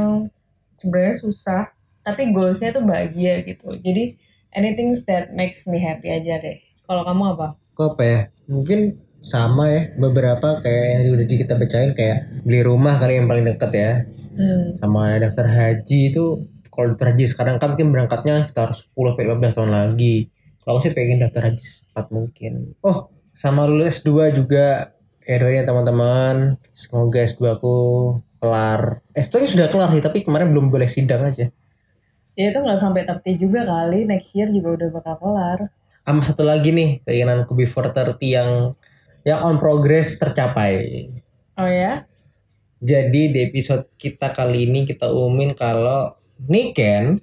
sebenarnya 0.77 1.15
susah 1.17 1.61
tapi 2.05 2.29
goalsnya 2.29 2.69
tuh 2.69 2.85
bahagia 2.85 3.41
gitu. 3.41 3.73
Jadi 3.81 4.13
anything 4.53 4.93
that 5.09 5.33
makes 5.33 5.65
me 5.65 5.81
happy 5.81 6.13
aja 6.13 6.37
deh. 6.37 6.61
Kalau 6.85 7.01
kamu 7.01 7.23
apa? 7.33 7.47
Kok 7.73 7.97
apa 7.97 8.03
ya? 8.05 8.19
Mungkin 8.45 8.79
sama 9.25 9.73
ya. 9.73 9.89
Beberapa 9.97 10.61
kayak 10.61 10.85
yang 11.01 11.17
udah 11.17 11.25
kita 11.25 11.53
bacain 11.57 11.91
kayak 11.97 12.45
beli 12.45 12.61
rumah 12.61 13.01
kali 13.01 13.17
yang 13.17 13.25
paling 13.25 13.45
dekat 13.49 13.71
ya. 13.73 13.91
Hmm. 14.35 14.75
Sama 14.75 15.15
daftar 15.17 15.47
haji 15.47 16.11
itu 16.11 16.45
kalau 16.67 16.91
daftar 16.91 17.15
haji 17.15 17.25
sekarang 17.25 17.55
kan 17.55 17.71
mungkin 17.71 17.89
berangkatnya 17.95 18.45
sekitar 18.45 18.75
10 18.75 18.91
sampai 18.91 19.25
15 19.31 19.57
tahun 19.57 19.71
lagi. 19.71 20.15
Kalau 20.61 20.79
sih 20.83 20.91
pengen 20.91 21.23
daftar 21.23 21.49
haji 21.49 21.63
secepat 21.63 22.05
mungkin. 22.11 22.75
Oh, 22.83 23.07
sama 23.31 23.63
lulus 23.63 24.03
S2 24.03 24.35
juga. 24.35 24.91
Ya 25.25 25.41
doain 25.41 25.57
ya 25.57 25.63
teman-teman. 25.65 26.61
Semoga 26.75 27.23
S2 27.23 27.57
aku 27.57 27.75
kelar. 28.37 29.01
S2 29.17 29.33
nya 29.41 29.49
sudah 29.49 29.67
kelar 29.73 29.89
sih, 29.89 30.03
tapi 30.03 30.21
kemarin 30.21 30.53
belum 30.53 30.69
boleh 30.69 30.85
sidang 30.85 31.25
aja. 31.25 31.49
Ya 32.35 32.45
itu 32.51 32.59
nggak 32.59 32.77
sampai 32.77 33.07
30 33.07 33.39
juga 33.39 33.63
kali, 33.63 34.03
next 34.03 34.35
year 34.35 34.51
juga 34.51 34.75
udah 34.75 34.89
bakal 34.91 35.15
kelar. 35.23 35.59
Sama 36.05 36.21
satu 36.21 36.43
lagi 36.45 36.69
nih, 36.75 37.01
keinginanku 37.07 37.55
before 37.57 37.89
30 37.89 38.19
yang 38.21 38.49
yang 39.25 39.41
on 39.41 39.57
progress 39.57 40.21
tercapai. 40.21 41.09
Oh 41.57 41.65
ya? 41.65 42.05
Jadi 42.85 43.33
di 43.33 43.39
episode 43.41 43.89
kita 43.97 44.29
kali 44.29 44.69
ini 44.69 44.85
kita 44.85 45.09
umumin 45.09 45.57
kalau 45.57 46.13
Niken 46.45 47.17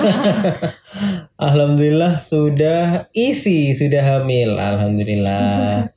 Alhamdulillah 1.50 2.22
sudah 2.22 3.10
isi, 3.10 3.74
sudah 3.74 4.04
hamil. 4.04 4.54
Alhamdulillah. 4.54 5.90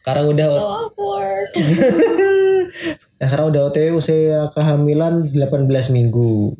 Sekarang 0.00 0.32
udah 0.32 0.46
So 0.48 0.64
awkward. 0.64 1.48
Sekarang 3.20 3.52
udah 3.52 3.60
OTW 3.68 4.00
usia 4.00 4.48
kehamilan 4.56 5.28
18 5.28 5.68
minggu. 5.92 6.56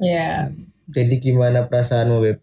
ya, 0.00 0.48
Jadi 0.88 1.14
gimana 1.20 1.68
perasaanmu, 1.68 2.16
Beb? 2.22 2.38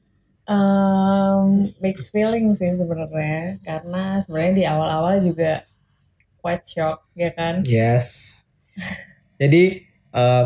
um, 0.51 1.69
mixed 1.79 2.11
feeling 2.11 2.51
sih 2.51 2.71
sebenarnya, 2.73 3.61
karena 3.63 4.19
sebenarnya 4.19 4.53
di 4.53 4.65
awal-awal 4.67 5.21
juga 5.23 5.63
quite 6.41 6.65
shock, 6.65 7.05
ya 7.15 7.31
kan? 7.31 7.61
Yes. 7.63 8.40
Jadi 9.41 9.63
eh, 10.15 10.45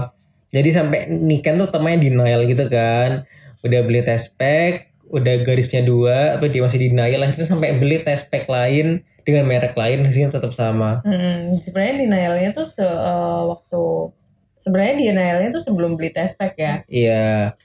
jadi 0.56 0.70
sampai 0.72 1.12
Niken 1.12 1.60
tuh 1.60 1.68
temannya 1.68 2.00
denial 2.00 2.48
gitu 2.48 2.66
kan. 2.72 3.28
Udah 3.66 3.82
beli 3.84 4.06
test 4.06 4.38
pack, 4.40 4.94
udah 5.10 5.44
garisnya 5.44 5.84
dua, 5.84 6.38
tapi 6.38 6.54
dia 6.54 6.62
masih 6.64 6.80
denial 6.80 7.22
akhirnya 7.26 7.48
sampai 7.50 7.76
beli 7.76 8.00
test 8.06 8.32
pack 8.32 8.48
lain 8.48 9.04
dengan 9.26 9.50
merek 9.50 9.74
lain 9.74 10.06
hasilnya 10.06 10.38
tetap 10.38 10.54
sama. 10.54 11.02
Hmm, 11.02 11.58
sebenarnya 11.60 11.96
denialnya 12.06 12.50
tuh 12.54 12.64
se 12.70 12.86
eh, 12.86 13.42
waktu 13.50 13.84
sebenarnya 14.56 14.96
denialnya 15.02 15.50
tuh 15.52 15.64
sebelum 15.66 15.98
beli 16.00 16.14
test 16.14 16.38
pack 16.38 16.56
ya. 16.56 16.74
Iya. 16.88 17.58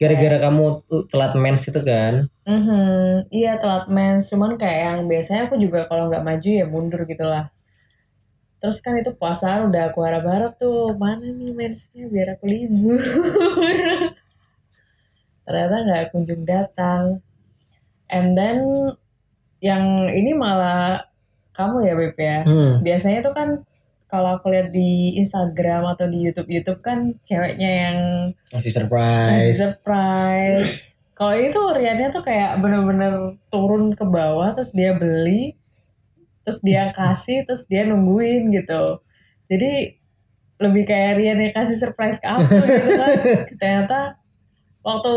Gara-gara 0.00 0.40
kamu 0.40 0.64
tuh 0.88 1.04
telat 1.12 1.36
mens 1.36 1.68
itu 1.68 1.80
kan. 1.84 2.24
Mhm, 2.48 3.28
iya 3.28 3.60
telat 3.60 3.86
mens, 3.92 4.32
cuman 4.32 4.56
kayak 4.56 4.80
yang 4.80 4.98
biasanya 5.04 5.46
aku 5.46 5.60
juga 5.60 5.84
kalau 5.84 6.08
nggak 6.08 6.24
maju 6.24 6.48
ya 6.48 6.64
mundur 6.64 7.04
gitu 7.04 7.24
lah. 7.28 7.52
Terus 8.60 8.78
kan 8.84 8.92
itu 9.00 9.16
puasaan 9.16 9.72
udah 9.72 9.88
aku 9.88 10.04
harap-harap 10.04 10.60
tuh 10.60 10.92
mana 10.94 11.24
nih 11.24 11.56
mensnya 11.56 12.04
biar 12.06 12.36
aku 12.36 12.44
libur. 12.44 13.00
Ternyata 15.48 15.76
nggak 15.88 16.04
kunjung 16.12 16.44
datang. 16.44 17.24
And 18.12 18.36
then 18.36 18.60
yang 19.64 20.12
ini 20.12 20.36
malah 20.36 21.08
kamu 21.56 21.76
ya 21.88 21.94
Beb 21.96 22.16
ya. 22.20 22.38
Hmm. 22.44 22.84
Biasanya 22.84 23.20
tuh 23.24 23.32
kan 23.32 23.48
kalau 24.10 24.36
aku 24.36 24.50
lihat 24.50 24.74
di 24.74 25.16
Instagram 25.16 25.86
atau 25.94 26.10
di 26.10 26.18
YouTube 26.20 26.50
YouTube 26.50 26.80
kan 26.82 27.14
ceweknya 27.22 27.70
yang 27.70 27.98
Masih 28.50 28.72
surprise. 28.74 29.56
surprise. 29.56 30.74
Kalau 31.14 31.36
ini 31.36 31.48
tuh 31.52 31.76
Riannya 31.76 32.08
tuh 32.10 32.24
kayak 32.24 32.58
bener-bener 32.58 33.36
turun 33.52 33.92
ke 33.92 34.02
bawah 34.08 34.50
terus 34.56 34.72
dia 34.72 34.96
beli, 34.96 35.52
terus 36.50 36.66
dia 36.66 36.90
kasih, 36.90 37.46
terus 37.46 37.70
dia 37.70 37.86
nungguin 37.86 38.50
gitu. 38.50 38.98
Jadi 39.46 40.02
lebih 40.58 40.82
kayak 40.82 41.22
Rian 41.22 41.38
yang 41.38 41.54
kasih 41.54 41.78
surprise 41.78 42.18
ke 42.18 42.26
aku 42.26 42.42
gitu 42.66 42.90
kan. 42.98 43.10
Ternyata 43.62 43.98
waktu 44.82 45.14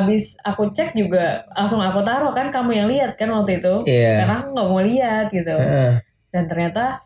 abis 0.00 0.40
aku 0.40 0.72
cek 0.72 0.96
juga 0.96 1.44
langsung 1.52 1.84
aku 1.84 2.00
taruh 2.00 2.32
kan 2.32 2.48
kamu 2.48 2.70
yang 2.72 2.88
lihat 2.88 3.20
kan 3.20 3.28
waktu 3.36 3.60
itu. 3.60 3.84
Iya. 3.84 4.24
Karena 4.24 4.34
aku 4.40 4.48
nggak 4.56 4.68
mau 4.72 4.80
lihat 4.80 5.26
gitu. 5.28 5.52
Heeh. 5.60 5.92
Dan 6.32 6.48
ternyata 6.48 7.04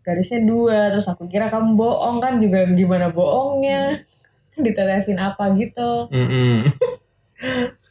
garisnya 0.00 0.40
dua 0.40 0.88
terus 0.88 1.04
aku 1.04 1.28
kira 1.28 1.52
kamu 1.52 1.76
bohong 1.76 2.20
kan 2.24 2.40
juga 2.40 2.64
gimana 2.68 3.08
bohongnya 3.08 4.04
ditetesin 4.52 5.16
apa 5.16 5.48
gitu 5.56 6.12
Mm-mm. 6.12 6.68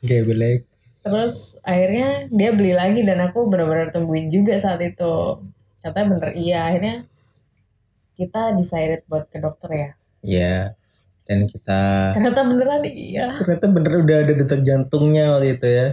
Oke, 0.02 0.22
boleh. 0.22 0.73
Terus 1.04 1.60
akhirnya 1.62 2.32
dia 2.32 2.50
beli 2.56 2.72
lagi 2.72 3.04
dan 3.04 3.20
aku 3.22 3.52
benar-benar 3.52 3.92
tungguin 3.92 4.32
juga 4.32 4.56
saat 4.56 4.80
itu 4.80 5.44
katanya 5.84 6.08
bener 6.16 6.30
iya 6.34 6.60
akhirnya 6.72 7.04
kita 8.16 8.56
decided 8.56 9.04
buat 9.06 9.28
ke 9.28 9.38
dokter 9.38 9.70
ya 9.72 9.90
Iya. 10.24 10.56
Dan 11.24 11.48
kita 11.48 12.12
ternyata 12.16 12.44
beneran 12.44 12.84
iya 12.88 13.32
ternyata 13.36 13.68
bener 13.68 13.94
udah 14.04 14.18
ada 14.24 14.34
detak 14.36 14.60
jantungnya 14.60 15.32
waktu 15.36 15.56
itu 15.56 15.68
ya. 15.68 15.88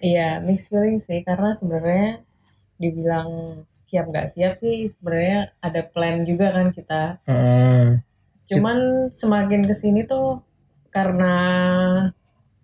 iya 0.00 0.28
mixed 0.40 0.72
feeling 0.72 0.96
sih 0.96 1.20
karena 1.20 1.52
sebenarnya 1.52 2.24
dibilang 2.76 3.28
siap 3.80 4.08
nggak 4.08 4.32
siap 4.32 4.56
sih 4.56 4.88
sebenarnya 4.88 5.52
ada 5.60 5.84
plan 5.84 6.24
juga 6.24 6.52
kan 6.52 6.72
kita 6.72 7.20
Heeh. 7.28 8.00
Cuman 8.48 9.08
semakin 9.08 9.64
ke 9.64 9.72
sini 9.72 10.04
tuh 10.04 10.40
karena 10.88 11.34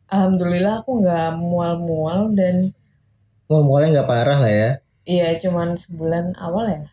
alhamdulillah 0.08 0.84
aku 0.84 1.04
nggak 1.04 1.30
mual-mual 1.38 2.32
dan 2.32 2.72
Ngomongnya 3.48 4.00
nggak 4.00 4.08
parah 4.12 4.38
lah 4.44 4.52
ya. 4.52 4.70
iya 5.08 5.32
cuman 5.40 5.72
sebulan 5.72 6.36
awal 6.36 6.68
ya. 6.68 6.84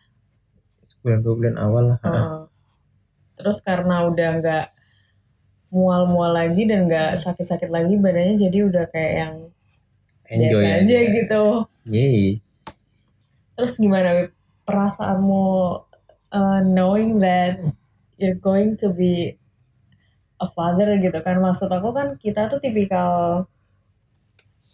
Sebulan 0.80 1.18
dua 1.20 1.34
bulan 1.36 1.56
awal 1.60 1.84
lah. 1.92 1.98
Heeh. 2.00 2.24
Terus 3.36 3.58
karena 3.60 4.08
udah 4.08 4.30
nggak 4.40 4.66
mual-mual 5.68 6.32
lagi 6.32 6.64
dan 6.64 6.88
nggak 6.88 7.20
sakit-sakit 7.20 7.68
lagi 7.68 8.00
badannya 8.00 8.40
jadi 8.40 8.58
udah 8.64 8.84
kayak 8.88 9.14
yang 9.20 9.34
Enjoy 10.32 10.64
biasa 10.64 10.80
aja 10.80 10.98
gitu. 11.12 11.44
Yeay. 11.86 12.40
Terus 13.56 13.72
gimana 13.76 14.08
Beb? 14.16 14.30
perasaanmu 14.66 15.44
uh, 16.34 16.60
knowing 16.66 17.22
that 17.22 17.60
you're 18.18 18.34
going 18.34 18.74
to 18.74 18.90
be 18.90 19.38
a 20.36 20.46
father 20.50 20.88
gitu 21.00 21.18
kan. 21.24 21.36
Maksud 21.40 21.68
aku 21.72 21.90
kan 21.92 22.16
kita 22.20 22.48
tuh 22.48 22.60
tipikal 22.60 23.44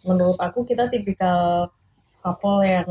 menurut 0.03 0.35
aku 0.39 0.67
kita 0.67 0.91
tipikal 0.91 1.71
couple 2.19 2.63
yang 2.63 2.87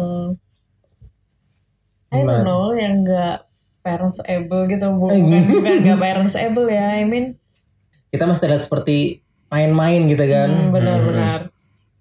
I 2.13 2.21
don't 2.21 2.45
know 2.45 2.77
yang 2.77 3.05
enggak 3.05 3.49
parents 3.81 4.21
able 4.29 4.69
gitu. 4.69 4.87
Bu- 4.93 5.13
bukan 5.13 5.43
bukan 5.49 5.75
enggak 5.81 6.01
parents 6.01 6.37
able 6.37 6.69
ya 6.69 7.01
I 7.01 7.09
mean. 7.09 7.41
Kita 8.13 8.29
masih 8.29 8.45
terlihat 8.45 8.69
seperti 8.69 9.25
main-main 9.49 10.05
gitu 10.09 10.25
kan. 10.29 10.49
Hmm, 10.53 10.69
benar-benar. 10.73 11.41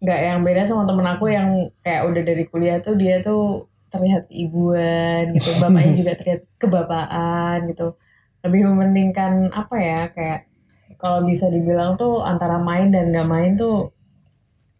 Nggak 0.04 0.20
yang 0.20 0.40
beda 0.44 0.62
sama 0.68 0.84
temen 0.84 1.08
aku 1.08 1.26
yang 1.32 1.72
kayak 1.80 2.04
udah 2.12 2.22
dari 2.28 2.44
kuliah 2.52 2.84
tuh 2.84 3.00
dia 3.00 3.24
tuh 3.24 3.72
terlihat 3.92 4.28
ibuan 4.32 5.32
gitu, 5.36 5.56
bapaknya 5.64 5.94
juga 5.96 6.12
terlihat 6.20 6.42
kebapaan 6.60 7.72
gitu. 7.72 7.96
Lebih 8.44 8.62
mementingkan 8.68 9.52
apa 9.56 9.76
ya 9.80 10.02
kayak 10.12 10.51
kalau 11.02 11.20
bisa 11.26 11.50
dibilang 11.50 11.98
tuh 11.98 12.22
antara 12.22 12.58
main 12.62 12.88
dan 12.94 13.10
nggak 13.12 13.28
main 13.28 13.52
tuh 13.58 13.90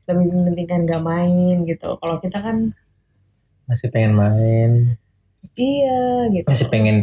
lebih 0.08 0.28
mementingkan 0.34 0.80
nggak 0.88 1.04
main 1.04 1.56
gitu. 1.66 1.90
Kalau 1.98 2.16
kita 2.24 2.38
kan 2.46 2.58
masih 3.70 3.88
pengen 3.94 4.14
main 4.20 4.72
iya 5.56 6.28
gitu. 6.32 6.48
masih 6.48 6.68
pengen 6.68 6.98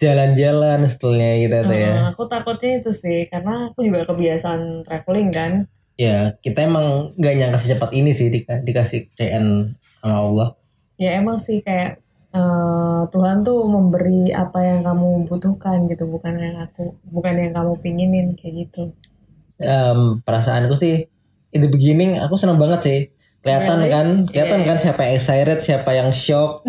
jalan-jalan 0.00 0.80
setelahnya 0.88 1.32
gitu 1.44 1.56
tuh 1.68 1.76
ya 1.76 1.92
aku 2.10 2.22
takutnya 2.26 2.80
itu 2.82 2.90
sih 2.90 3.28
karena 3.30 3.70
aku 3.70 3.84
juga 3.86 4.08
kebiasaan 4.08 4.82
traveling 4.84 5.30
kan. 5.30 5.52
ya 5.94 6.34
kita 6.42 6.66
emang 6.66 7.14
nggak 7.14 7.34
nyangka 7.38 7.58
secepat 7.62 7.90
ini 7.94 8.10
sih 8.10 8.26
di- 8.32 8.42
dikasih 8.42 9.14
KN 9.14 9.76
sama 10.02 10.16
Allah 10.26 10.48
ya 10.98 11.14
emang 11.20 11.38
sih 11.38 11.62
kayak 11.62 12.02
eh, 12.34 13.02
Tuhan 13.08 13.46
tuh 13.46 13.64
memberi 13.70 14.34
apa 14.34 14.58
yang 14.60 14.82
kamu 14.82 15.30
butuhkan 15.30 15.86
gitu 15.86 16.10
bukan 16.10 16.34
yang 16.36 16.58
aku 16.58 16.98
bukan 17.08 17.34
yang 17.38 17.52
kamu 17.54 17.72
pinginin 17.78 18.26
kayak 18.34 18.66
gitu. 18.66 18.90
Em, 19.62 20.18
perasaanku 20.26 20.74
sih 20.74 21.06
in 21.54 21.62
the 21.62 21.70
beginning 21.70 22.18
aku 22.18 22.34
seneng 22.34 22.58
banget 22.58 22.80
sih. 22.82 23.00
Kelihatan 23.44 23.78
Really? 23.84 23.92
kan 23.92 24.06
kelihatan 24.26 24.60
Yeah. 24.64 24.68
kan 24.72 24.76
siapa 24.80 25.00
yang 25.06 25.14
excited 25.14 25.58
siapa 25.62 25.90
yang 25.94 26.10
shock. 26.10 26.58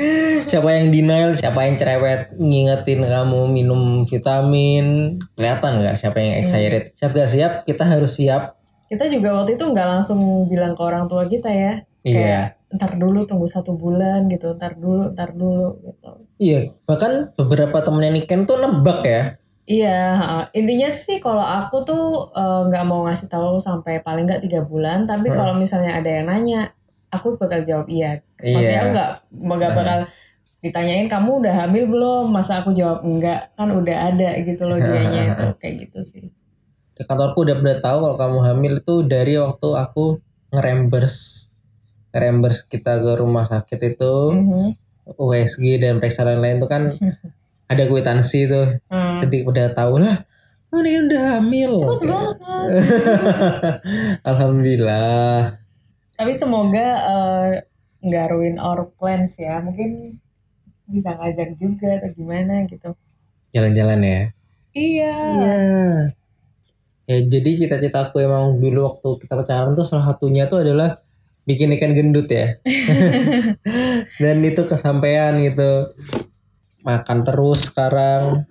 Siapa 0.50 0.68
yang 0.72 0.88
denial 0.88 1.36
siapa 1.36 1.60
yang 1.68 1.76
cerewet 1.76 2.32
ngingetin 2.40 3.04
kamu 3.04 3.52
minum 3.52 4.08
vitamin. 4.08 5.18
Kelihatan 5.36 5.84
nggak 5.84 5.96
siapa 6.00 6.16
yang 6.18 6.40
excited. 6.40 6.96
Siap 6.96 7.10
gak 7.12 7.28
siap 7.28 7.52
kita 7.68 7.84
harus 7.84 8.16
siap. 8.16 8.56
Kita 8.88 9.06
juga 9.06 9.36
waktu 9.36 9.54
itu 9.54 9.64
nggak 9.68 9.88
langsung 9.98 10.48
bilang 10.48 10.72
ke 10.72 10.82
orang 10.82 11.04
tua 11.06 11.28
kita 11.28 11.52
ya. 11.52 11.84
Iya. 12.00 12.16
kayak 12.16 12.46
ntar 12.70 12.94
dulu 12.94 13.26
tunggu 13.26 13.46
satu 13.46 13.74
bulan 13.74 14.30
gitu 14.30 14.54
ntar 14.54 14.78
dulu 14.78 15.10
ntar 15.10 15.34
dulu 15.34 15.78
gitu 15.82 16.10
iya 16.38 16.70
bahkan 16.86 17.34
beberapa 17.34 17.82
temennya 17.82 18.12
Niken 18.16 18.44
tuh 18.44 18.58
nebak 18.58 19.02
ya 19.04 19.22
Iya, 19.70 20.18
intinya 20.50 20.90
sih 20.98 21.22
kalau 21.22 21.46
aku 21.46 21.86
tuh 21.86 22.26
eh, 22.34 22.62
nggak 22.66 22.84
mau 22.90 23.06
ngasih 23.06 23.30
tahu 23.30 23.54
sampai 23.62 24.02
paling 24.02 24.26
nggak 24.26 24.42
tiga 24.42 24.66
bulan. 24.66 25.06
Tapi 25.06 25.30
Hmm. 25.30 25.36
kalau 25.38 25.54
misalnya 25.54 25.94
ada 25.94 26.10
yang 26.10 26.26
nanya, 26.26 26.74
aku 27.06 27.38
bakal 27.38 27.62
jawab 27.62 27.86
iya. 27.86 28.18
Maksudnya 28.34 28.66
Iya. 28.66 28.82
aku 28.82 28.90
nggak 28.90 29.10
nggak 29.30 29.72
bakal 29.78 29.98
ditanyain 30.58 31.06
kamu 31.06 31.30
udah 31.46 31.54
hamil 31.54 31.84
belum? 31.86 32.24
Masa 32.34 32.66
aku 32.66 32.74
jawab 32.74 33.06
enggak? 33.06 33.54
Kan 33.54 33.70
udah 33.70 33.96
ada 34.10 34.30
gitu 34.42 34.62
loh 34.66 34.74
dianya 34.74 35.22
itu 35.38 35.44
kayak 35.54 35.74
gitu 35.86 36.00
sih. 36.02 36.26
di 36.98 37.02
kantorku 37.06 37.46
udah 37.46 37.56
udah 37.56 37.78
tahu 37.78 37.98
kalau 38.02 38.16
kamu 38.18 38.38
hamil 38.42 38.72
itu 38.76 38.94
dari 39.06 39.38
waktu 39.38 39.68
aku 39.72 40.18
ngerembers 40.50 41.46
ngerembers 42.10 42.64
kita 42.64 42.98
ke 42.98 43.12
rumah 43.14 43.44
sakit 43.44 43.80
itu 43.88 44.14
Mhm. 44.30 44.64
USG 45.12 45.64
dan 45.76 45.96
periksa 45.96 46.22
lain-lain 46.22 46.58
itu 46.58 46.66
kan 46.66 46.82
ada 47.70 47.82
kwitansi 47.84 48.46
tuh 48.46 48.78
Hmm. 48.86 49.18
jadi 49.20 49.38
udah 49.42 49.66
tahu 49.70 49.98
lah 49.98 50.22
oh 50.68 50.78
ini 50.78 51.02
udah 51.04 51.22
hamil 51.36 51.72
Cepet 51.76 51.90
Oke. 51.92 52.06
banget. 52.06 52.36
alhamdulillah 54.30 55.58
Tapi 56.14 56.32
semoga 56.32 56.86
eh, 57.00 57.46
nggak 58.00 58.26
ruin 58.28 58.56
our 58.56 58.88
plans 58.90 59.36
ya. 59.36 59.56
Mungkin 59.58 60.20
bisa 60.84 61.14
ngajak 61.14 61.54
juga 61.54 61.96
atau 61.96 62.10
gimana 62.10 62.66
gitu. 62.66 62.92
jalan-jalan 63.50 63.98
ya 64.00 64.20
Iya. 64.70 65.14
iya 65.34 65.54
ya 67.04 67.16
jadi 67.24 67.50
cita-citaku 67.56 68.20
emang 68.20 68.58
dulu 68.58 68.86
waktu 68.86 69.08
kita 69.18 69.34
pacaran 69.34 69.74
tuh 69.74 69.82
salah 69.82 70.06
satunya 70.06 70.46
tuh 70.46 70.62
adalah 70.62 71.02
bikin 71.50 71.74
ikan 71.74 71.98
gendut 71.98 72.30
ya 72.30 72.54
dan 74.22 74.36
itu 74.46 74.62
kesampaian 74.70 75.34
gitu 75.42 75.90
makan 76.86 77.26
terus 77.26 77.68
sekarang 77.68 78.46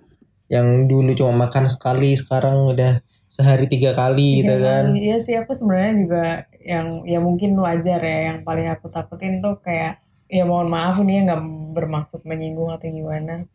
yang 0.52 0.90
dulu 0.90 1.16
cuma 1.16 1.48
makan 1.48 1.70
sekali 1.72 2.12
sekarang 2.12 2.76
udah 2.76 3.00
sehari 3.30 3.70
tiga 3.70 3.94
kali 3.94 4.42
gitu 4.42 4.58
Iya, 4.58 4.66
kan 4.66 4.84
Iya 4.90 5.16
sih 5.22 5.34
aku 5.38 5.54
sebenarnya 5.54 5.94
juga 6.02 6.24
yang 6.60 7.06
ya 7.06 7.22
mungkin 7.22 7.54
wajar 7.56 8.02
ya 8.02 8.18
yang 8.34 8.38
paling 8.42 8.66
aku 8.66 8.90
takutin 8.90 9.38
tuh 9.38 9.62
kayak 9.62 10.02
ya 10.26 10.42
mohon 10.42 10.66
maaf 10.66 10.98
ini 10.98 11.22
ya 11.22 11.30
nggak 11.30 11.42
bermaksud 11.78 12.26
menyinggung 12.26 12.74
atau 12.74 12.90
gimana. 12.90 13.46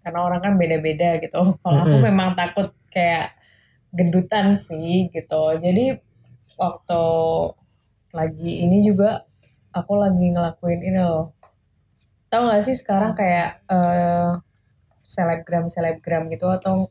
Karena 0.00 0.18
orang 0.24 0.40
kan 0.40 0.54
beda-beda 0.56 1.20
gitu. 1.20 1.36
Kalau 1.62 1.80
aku 1.84 1.96
memang 2.00 2.32
takut 2.32 2.72
kayak 2.88 3.36
gendutan 3.92 4.56
sih 4.56 5.12
gitu. 5.12 5.42
Jadi 5.60 6.00
waktu 6.56 7.02
lagi 8.14 8.62
ini 8.62 8.82
juga 8.82 9.24
aku 9.74 9.98
lagi 9.98 10.26
ngelakuin 10.32 10.80
ini 10.82 11.00
loh. 11.00 11.34
Tahu 12.28 12.42
nggak 12.50 12.62
sih 12.64 12.76
sekarang 12.76 13.14
kayak 13.14 13.62
eh, 13.70 14.30
selebgram 15.06 15.70
selebgram 15.70 16.26
gitu 16.28 16.50
atau 16.50 16.90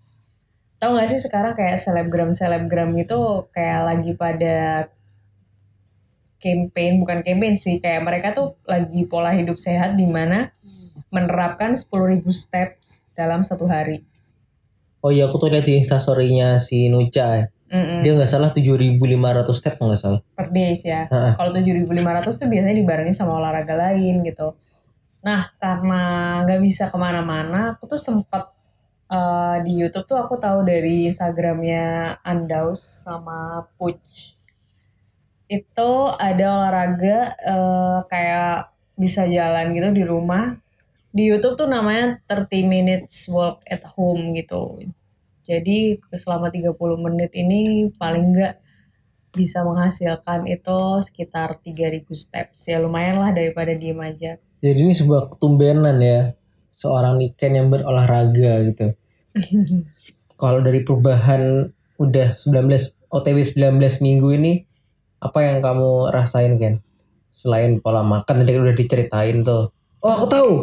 tahu 0.79 0.91
nggak 0.95 1.09
sih 1.11 1.19
sekarang 1.19 1.53
kayak 1.55 1.75
selebgram 1.75 2.31
selebgram 2.31 2.95
gitu 2.95 3.51
kayak 3.51 3.81
lagi 3.83 4.11
pada 4.15 4.87
campaign 6.39 7.01
bukan 7.01 7.19
campaign 7.25 7.55
sih 7.57 7.81
kayak 7.81 8.05
mereka 8.05 8.31
tuh 8.31 8.53
lagi 8.69 9.03
pola 9.09 9.33
hidup 9.33 9.57
sehat 9.57 9.97
di 9.97 10.05
mana 10.05 10.53
menerapkan 11.09 11.73
10.000 11.73 12.21
steps 12.29 13.07
dalam 13.15 13.39
satu 13.39 13.65
hari. 13.71 14.03
oh 14.99 15.13
iya 15.13 15.29
aku 15.29 15.37
tuh 15.37 15.53
lihat 15.53 15.63
di 15.63 15.79
instastorynya 15.79 16.57
si 16.59 16.89
Nuca 16.91 17.27
ya. 17.39 17.45
Mm-mm. 17.65 18.05
dia 18.05 18.13
nggak 18.13 18.29
salah 18.29 18.53
7.500 18.53 18.93
step 19.57 19.81
nggak 19.81 19.97
salah 19.97 20.21
per 20.37 20.53
days 20.53 20.85
ya. 20.85 21.09
Heeh. 21.09 21.33
Kalau 21.33 21.49
7.500 21.49 22.29
tuh 22.37 22.47
biasanya 22.47 22.77
dibarengin 22.77 23.17
sama 23.17 23.41
olahraga 23.41 23.73
lain 23.73 24.21
gitu. 24.21 24.53
Nah 25.25 25.49
karena 25.57 26.01
nggak 26.45 26.61
bisa 26.61 26.93
ke 26.93 26.97
mana-mana, 27.01 27.73
aku 27.73 27.89
tuh 27.89 27.97
sempat 27.97 28.53
eh, 29.09 29.57
di 29.65 29.81
YouTube 29.81 30.05
tuh 30.05 30.17
aku 30.21 30.37
tahu 30.37 30.61
dari 30.61 31.09
Instagramnya 31.09 32.21
Andaus 32.21 32.85
sama 33.05 33.65
Puch. 33.81 34.37
Itu 35.49 35.91
ada 36.13 36.45
olahraga 36.61 37.33
eh, 37.33 37.99
kayak 38.05 38.69
bisa 38.93 39.25
jalan 39.25 39.73
gitu 39.73 39.89
di 39.89 40.03
rumah. 40.05 40.53
Di 41.15 41.23
YouTube 41.31 41.57
tuh 41.57 41.67
namanya 41.71 42.21
30 42.29 42.67
minutes 42.67 43.25
walk 43.31 43.65
at 43.65 43.81
home 43.97 44.37
gitu. 44.37 44.85
Jadi 45.45 46.01
selama 46.17 46.49
30 46.49 46.73
menit 46.97 47.31
ini 47.37 47.93
paling 47.93 48.33
nggak 48.33 48.55
bisa 49.35 49.61
menghasilkan 49.61 50.49
itu 50.49 50.79
sekitar 51.05 51.61
3000 51.61 52.01
steps. 52.17 52.65
Ya 52.65 52.81
lumayan 52.81 53.21
lah 53.21 53.29
daripada 53.29 53.77
diem 53.77 53.99
aja. 54.01 54.41
Jadi 54.65 54.79
ini 54.81 54.93
sebuah 54.97 55.37
ketumbenan 55.37 56.01
ya 56.01 56.33
seorang 56.73 57.21
Niken 57.21 57.53
yang 57.53 57.67
berolahraga 57.69 58.65
gitu. 58.65 58.97
Kalau 60.41 60.59
dari 60.65 60.81
perubahan 60.81 61.69
udah 62.01 62.33
19 62.33 63.13
OTW 63.13 63.37
19 63.45 64.03
minggu 64.03 64.27
ini 64.35 64.53
apa 65.21 65.45
yang 65.45 65.61
kamu 65.61 66.09
rasain 66.09 66.57
Ken? 66.57 66.81
Selain 67.29 67.77
pola 67.83 68.01
makan 68.01 68.41
tadi 68.41 68.51
kan 68.55 68.61
udah 68.65 68.75
diceritain 68.75 69.45
tuh. 69.45 69.69
Oh 70.01 70.11
aku 70.11 70.25
tahu. 70.25 70.53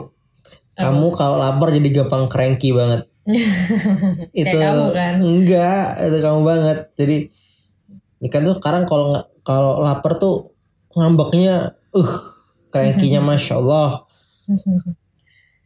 Kamu 0.73 1.13
kalau 1.13 1.37
lapar 1.37 1.71
jadi 1.71 2.03
gampang 2.03 2.33
cranky 2.33 2.73
banget 2.73 3.12
itu 4.35 4.57
kamu 4.59 4.87
kan? 4.91 5.15
enggak 5.23 5.87
itu 6.03 6.19
kamu 6.19 6.41
banget. 6.43 6.79
Jadi 6.99 7.17
ini 8.23 8.29
kan 8.31 8.43
tuh 8.43 8.59
sekarang 8.59 8.83
kalau 8.87 9.15
kalau 9.47 9.79
lapar 9.83 10.19
tuh 10.19 10.55
ngambeknya 10.95 11.79
uh 11.95 12.13
cranky-nya 12.73 13.23
masya 13.29 13.59
Allah. 13.63 14.05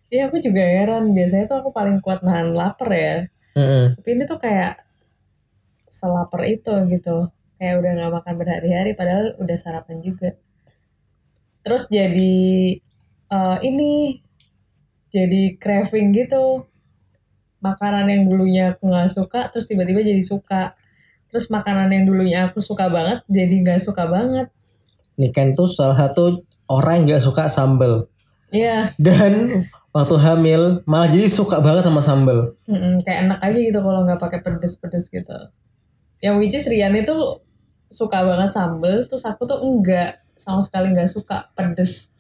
Iya 0.07 0.31
aku 0.31 0.39
juga 0.39 0.63
heran. 0.63 1.19
Biasanya 1.19 1.51
tuh 1.51 1.59
aku 1.59 1.75
paling 1.75 1.99
kuat 1.99 2.23
nahan 2.23 2.55
lapar 2.55 2.95
ya. 2.95 3.27
Mm-mm. 3.59 3.99
tapi 3.99 4.09
ini 4.15 4.23
tuh 4.23 4.39
kayak 4.39 4.87
selapar 5.91 6.47
itu 6.47 6.71
gitu. 6.95 7.27
Kayak 7.59 7.75
udah 7.83 7.91
nggak 7.99 8.13
makan 8.15 8.35
berhari-hari 8.39 8.95
padahal 8.95 9.35
udah 9.43 9.57
sarapan 9.59 9.99
juga. 10.07 10.39
Terus 11.67 11.91
jadi 11.91 12.39
eh, 13.35 13.59
ini 13.67 14.23
jadi 15.11 15.59
craving 15.59 16.15
gitu 16.15 16.71
makanan 17.73 18.07
yang 18.07 18.23
dulunya 18.31 18.65
aku 18.75 18.87
nggak 18.87 19.11
suka 19.11 19.51
terus 19.51 19.67
tiba-tiba 19.67 20.07
jadi 20.07 20.23
suka 20.23 20.79
terus 21.31 21.51
makanan 21.51 21.91
yang 21.91 22.05
dulunya 22.07 22.39
aku 22.47 22.63
suka 22.63 22.87
banget 22.87 23.27
jadi 23.27 23.55
nggak 23.67 23.81
suka 23.83 24.07
banget 24.07 24.47
Niken 25.17 25.57
tuh 25.57 25.67
salah 25.67 25.97
satu 25.97 26.45
orang 26.69 27.09
yang 27.09 27.17
gak 27.17 27.25
suka 27.25 27.49
sambel 27.49 28.07
Iya, 28.55 28.87
dan 29.03 29.59
waktu 29.91 30.17
hamil 30.23 30.87
malah 30.87 31.11
jadi 31.11 31.27
suka 31.27 31.59
banget 31.59 31.83
sama 31.91 31.99
sambel 31.99 32.55
mm-mm, 32.71 33.03
kayak 33.03 33.27
enak 33.27 33.39
aja 33.43 33.59
gitu 33.59 33.79
kalau 33.83 34.07
nggak 34.07 34.23
pakai 34.23 34.39
pedes-pedes 34.39 35.11
gitu. 35.11 35.39
Yang 36.23 36.35
which 36.39 36.55
is 36.55 36.67
Rian 36.71 36.95
itu 36.95 37.43
suka 37.91 38.23
banget 38.23 38.55
sambel, 38.55 39.03
terus 39.03 39.27
aku 39.27 39.51
tuh 39.51 39.59
enggak 39.67 40.23
sama 40.39 40.63
sekali 40.63 40.95
nggak 40.95 41.11
suka 41.11 41.51
pedes. 41.59 42.15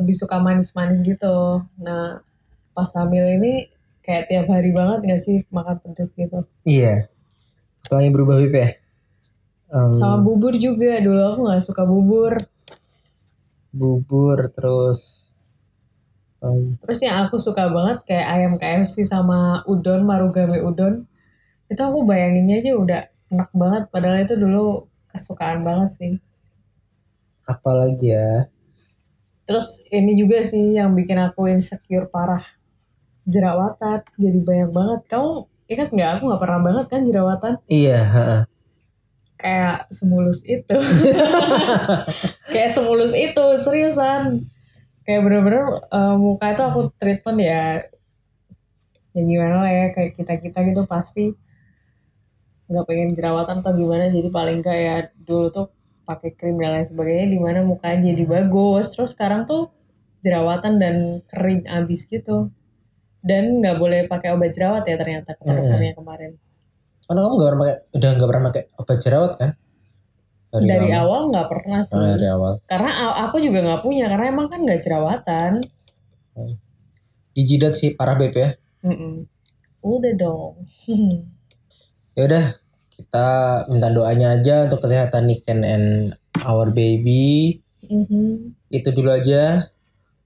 Lebih 0.00 0.16
suka 0.16 0.40
manis-manis 0.40 1.04
gitu. 1.04 1.60
Nah 1.76 2.24
pas 2.72 2.88
hamil 2.96 3.36
ini 3.36 3.68
kayak 4.06 4.30
tiap 4.30 4.46
hari 4.46 4.70
banget 4.70 4.98
gak 5.04 5.20
sih 5.20 5.42
makan 5.50 5.82
pedes 5.82 6.14
gitu. 6.14 6.46
Iya. 6.62 7.10
Sekarang 7.82 8.14
berubah 8.14 8.38
Bib 8.38 8.54
ya. 8.54 8.70
Em, 9.66 9.90
Sama 9.90 10.22
bubur 10.22 10.54
juga. 10.54 11.02
Dulu 11.02 11.20
aku 11.26 11.40
gak 11.50 11.62
suka 11.66 11.82
bubur. 11.82 12.38
bubur 13.76 14.48
terus 14.56 15.28
em, 16.40 16.78
Terus 16.80 16.98
yang 17.04 17.26
aku 17.26 17.36
suka 17.36 17.68
banget 17.68 18.06
kayak 18.08 18.26
ayam 18.30 18.52
KFC 18.56 19.04
sama 19.04 19.66
udon, 19.68 20.06
marugame 20.06 20.62
udon. 20.62 21.04
Itu 21.66 21.82
aku 21.82 22.06
bayanginnya 22.06 22.62
aja 22.62 22.72
udah 22.78 23.00
enak 23.34 23.50
banget. 23.52 23.82
Padahal 23.90 24.22
itu 24.22 24.38
dulu 24.38 24.86
kesukaan 25.10 25.66
banget 25.66 25.90
sih. 25.92 26.14
apa 27.46 27.70
lagi 27.70 28.10
ya? 28.10 28.50
Terus 29.46 29.78
ini 29.94 30.18
juga 30.18 30.42
sih 30.42 30.74
yang 30.74 30.90
bikin 30.98 31.14
aku 31.22 31.46
insecure 31.46 32.10
parah. 32.10 32.42
Jerawatan. 33.26 34.00
Jadi 34.16 34.38
banyak 34.40 34.70
banget. 34.70 35.00
Kamu 35.10 35.30
ingat 35.66 35.88
nggak? 35.90 36.10
Aku 36.18 36.22
nggak 36.30 36.42
pernah 36.42 36.60
banget 36.62 36.86
kan 36.86 37.00
jerawatan. 37.02 37.54
Iya. 37.66 38.00
Kayak 39.36 39.90
semulus 39.92 40.40
itu. 40.46 40.76
kayak 42.54 42.70
semulus 42.72 43.12
itu. 43.12 43.44
Seriusan. 43.60 44.46
Kayak 45.02 45.20
bener-bener 45.26 45.64
eh, 45.90 46.16
muka 46.16 46.46
itu 46.54 46.62
aku 46.62 46.80
treatment 46.96 47.38
ya. 47.42 47.82
Ya 49.12 49.22
gimana 49.22 49.66
lah 49.66 49.72
ya. 49.74 49.86
Kayak 49.92 50.16
kita-kita 50.16 50.58
gitu 50.70 50.82
pasti 50.86 51.34
nggak 52.66 52.86
pengen 52.86 53.10
jerawatan 53.12 53.60
atau 53.60 53.74
gimana. 53.74 54.08
Jadi 54.08 54.28
paling 54.30 54.62
kayak 54.62 55.12
dulu 55.26 55.50
tuh 55.50 55.66
pakai 56.06 56.38
krim 56.38 56.56
dan 56.62 56.78
lain 56.78 56.86
sebagainya 56.86 57.26
di 57.34 57.38
mana 57.42 57.66
mukanya 57.66 58.14
jadi 58.14 58.24
bagus 58.24 58.94
terus 58.94 59.10
sekarang 59.12 59.42
tuh 59.42 59.74
jerawatan 60.22 60.78
dan 60.78 60.96
kering 61.26 61.66
abis 61.66 62.06
gitu 62.06 62.54
dan 63.26 63.58
nggak 63.58 63.76
boleh 63.76 64.06
pakai 64.06 64.30
obat 64.30 64.50
jerawat 64.50 64.82
ya 64.82 64.94
ternyata 64.94 65.34
kata 65.34 65.44
Hmm. 65.44 65.58
dokternya 65.60 65.92
kemarin 65.92 66.32
Karena 67.02 67.20
kamu 67.20 67.32
nggak 67.32 67.46
pernah 67.46 67.60
pakai, 67.60 67.76
udah 67.92 68.10
nggak 68.12 68.28
pernah 68.28 68.44
pakai 68.44 68.62
obat 68.76 68.98
jerawat 68.98 69.32
kan? 69.36 69.50
dari, 70.56 70.88
lama. 70.88 70.98
awal 71.02 71.20
nggak 71.28 71.48
pernah 71.48 71.80
sih 71.80 71.94
Oh, 71.94 72.06
dari 72.08 72.26
awal. 72.26 72.52
karena 72.64 72.90
aku 73.20 73.36
juga 73.38 73.58
nggak 73.60 73.82
punya 73.82 74.04
karena 74.06 74.26
emang 74.26 74.46
kan 74.46 74.60
nggak 74.62 74.80
jerawatan 74.80 75.52
Di 77.30 77.42
jidat 77.44 77.74
sih 77.74 77.92
parah 77.92 78.16
beb 78.16 78.32
ya. 78.32 78.50
Mm-mm. 78.80 79.28
udah 79.82 80.12
dong 80.14 80.54
Ya 82.16 82.24
udah, 82.24 82.44
kita 82.90 83.28
minta 83.68 83.92
doanya 83.92 84.34
aja 84.34 84.64
untuk 84.64 84.80
kesehatan 84.80 85.28
Niken 85.28 85.60
and 85.60 85.86
our 86.42 86.72
baby. 86.72 87.60
Mhm. 87.84 88.56
Itu 88.66 88.88
dulu 88.88 89.12
aja 89.12 89.68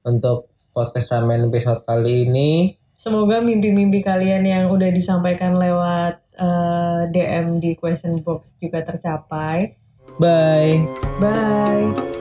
untuk 0.00 0.46
podcast 0.70 1.10
ramen 1.10 1.50
episode 1.50 1.82
kali 1.82 2.24
ini. 2.24 2.78
Semoga 3.00 3.40
mimpi-mimpi 3.40 4.04
kalian 4.04 4.44
yang 4.44 4.64
udah 4.68 4.92
disampaikan 4.92 5.56
lewat 5.56 6.20
eh, 6.36 7.00
DM 7.08 7.56
di 7.56 7.72
question 7.72 8.20
box 8.20 8.60
juga 8.60 8.84
tercapai 8.84 9.72
Bye. 10.20 10.84
bye 11.16 12.19